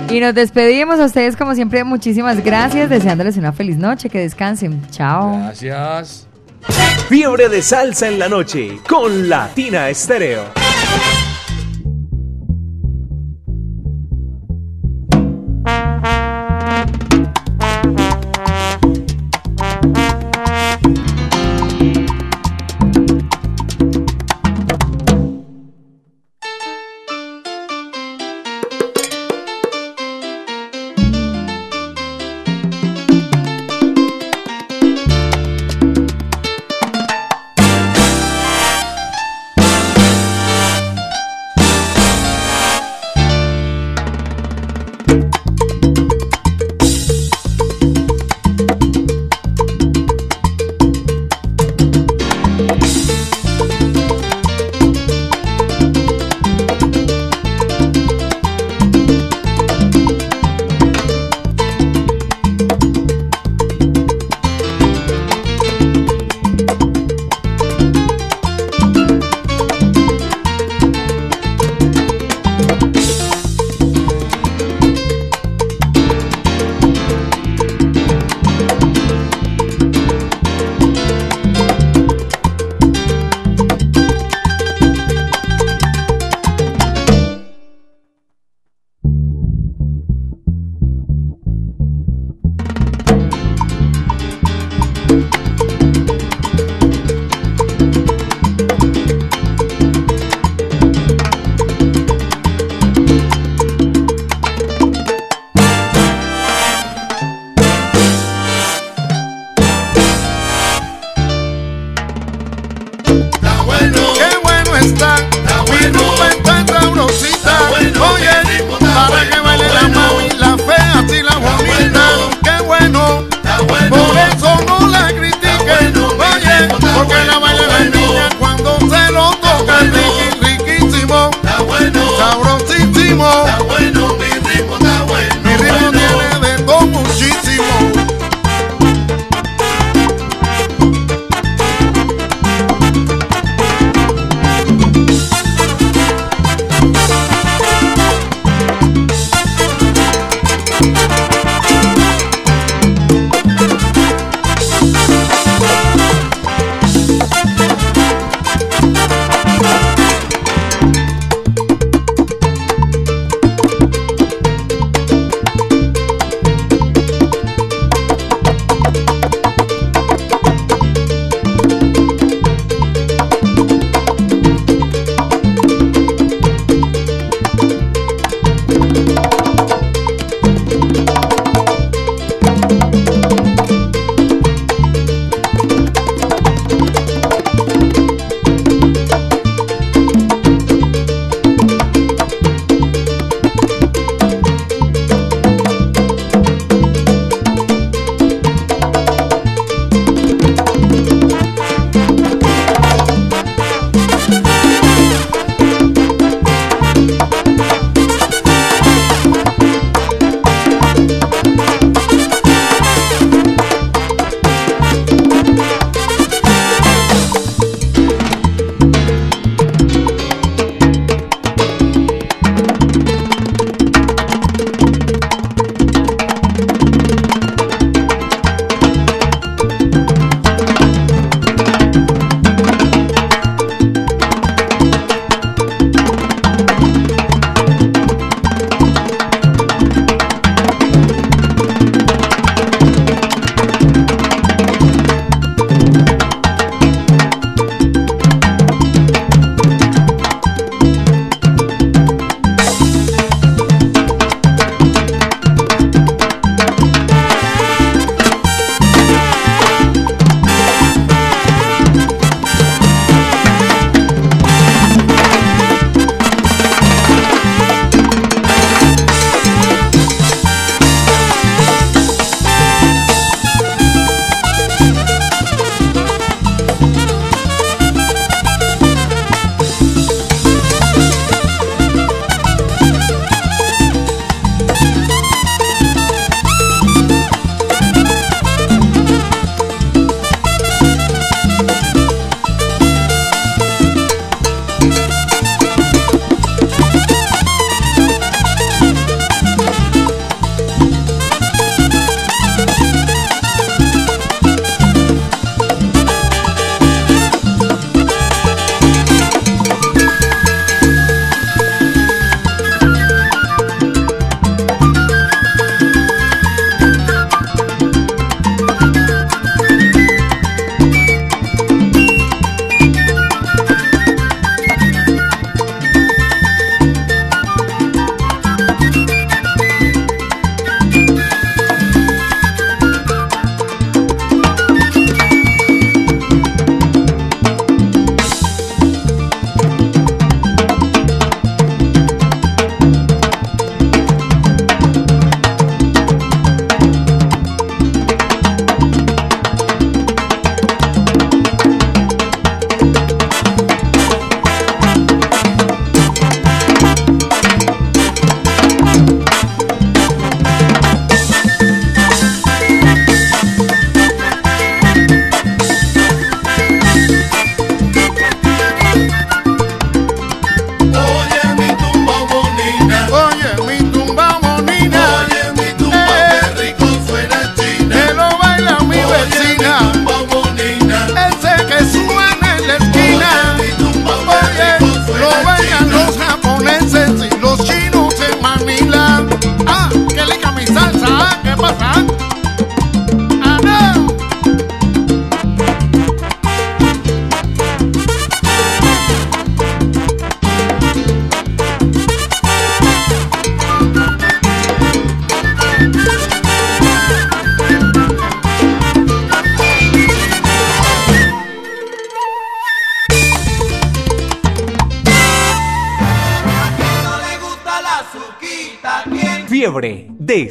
[0.08, 1.82] Y nos despedimos a ustedes como siempre.
[1.82, 4.86] Muchísimas gracias, deseándoles una feliz noche, que descansen.
[4.92, 5.36] Chao.
[5.36, 6.28] Gracias.
[7.08, 10.44] Fiebre de salsa en la noche con Latina Estéreo.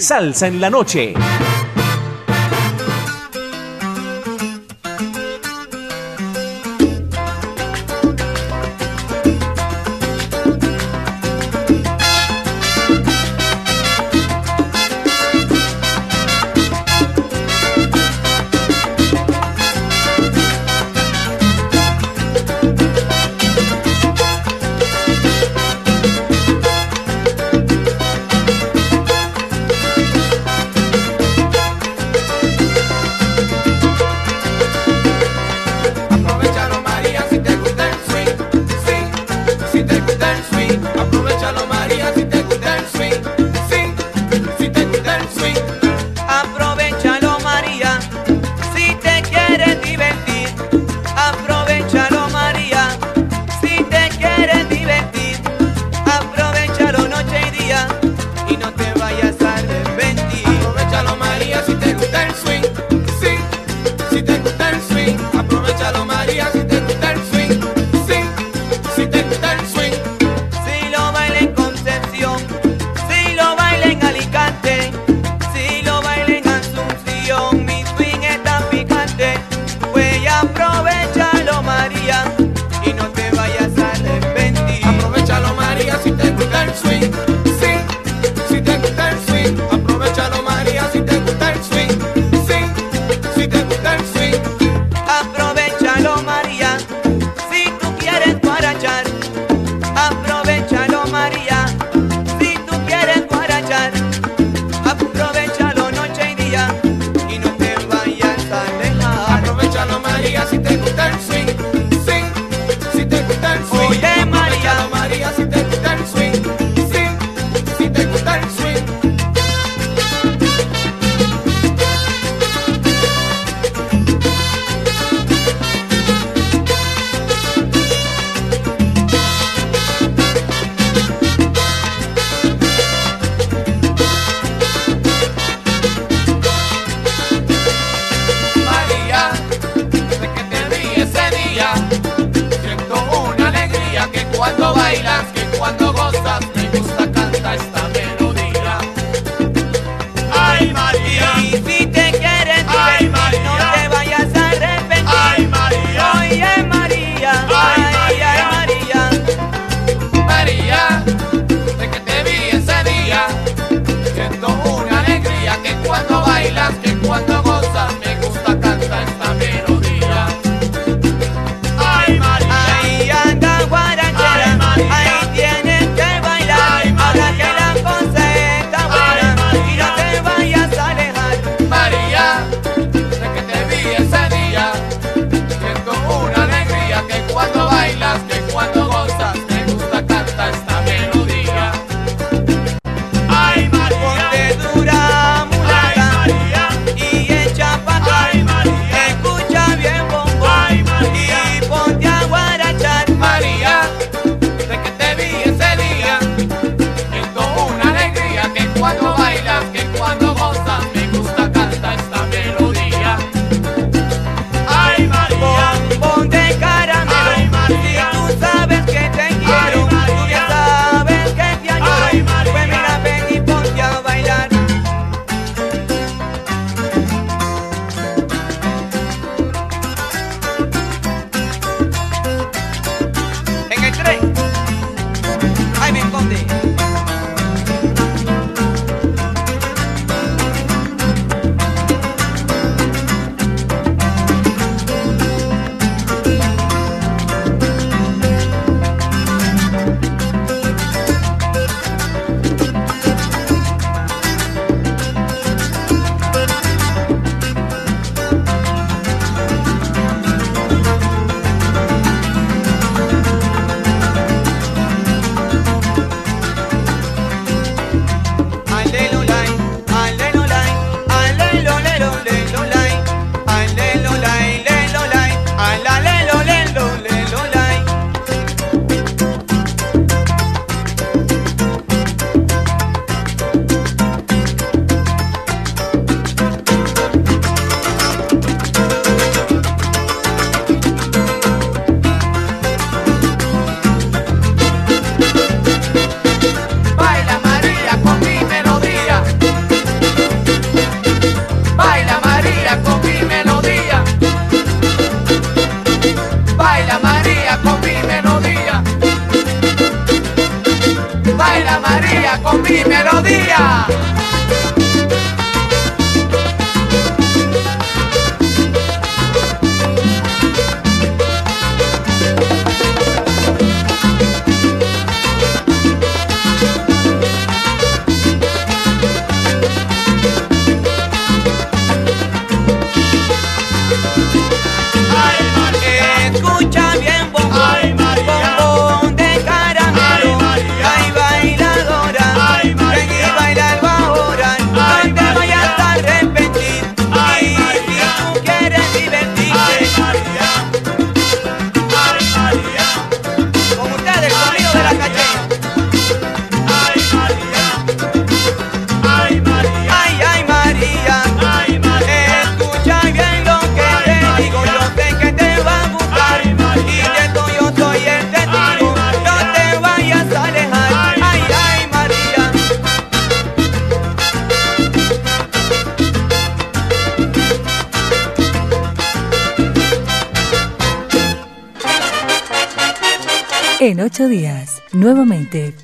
[0.03, 1.13] Salsa en la Noche.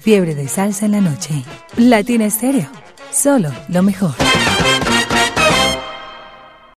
[0.10, 1.44] Fiebre de salsa en la noche.
[1.78, 2.68] Latina Estéreo.
[3.12, 4.29] Solo lo mejor.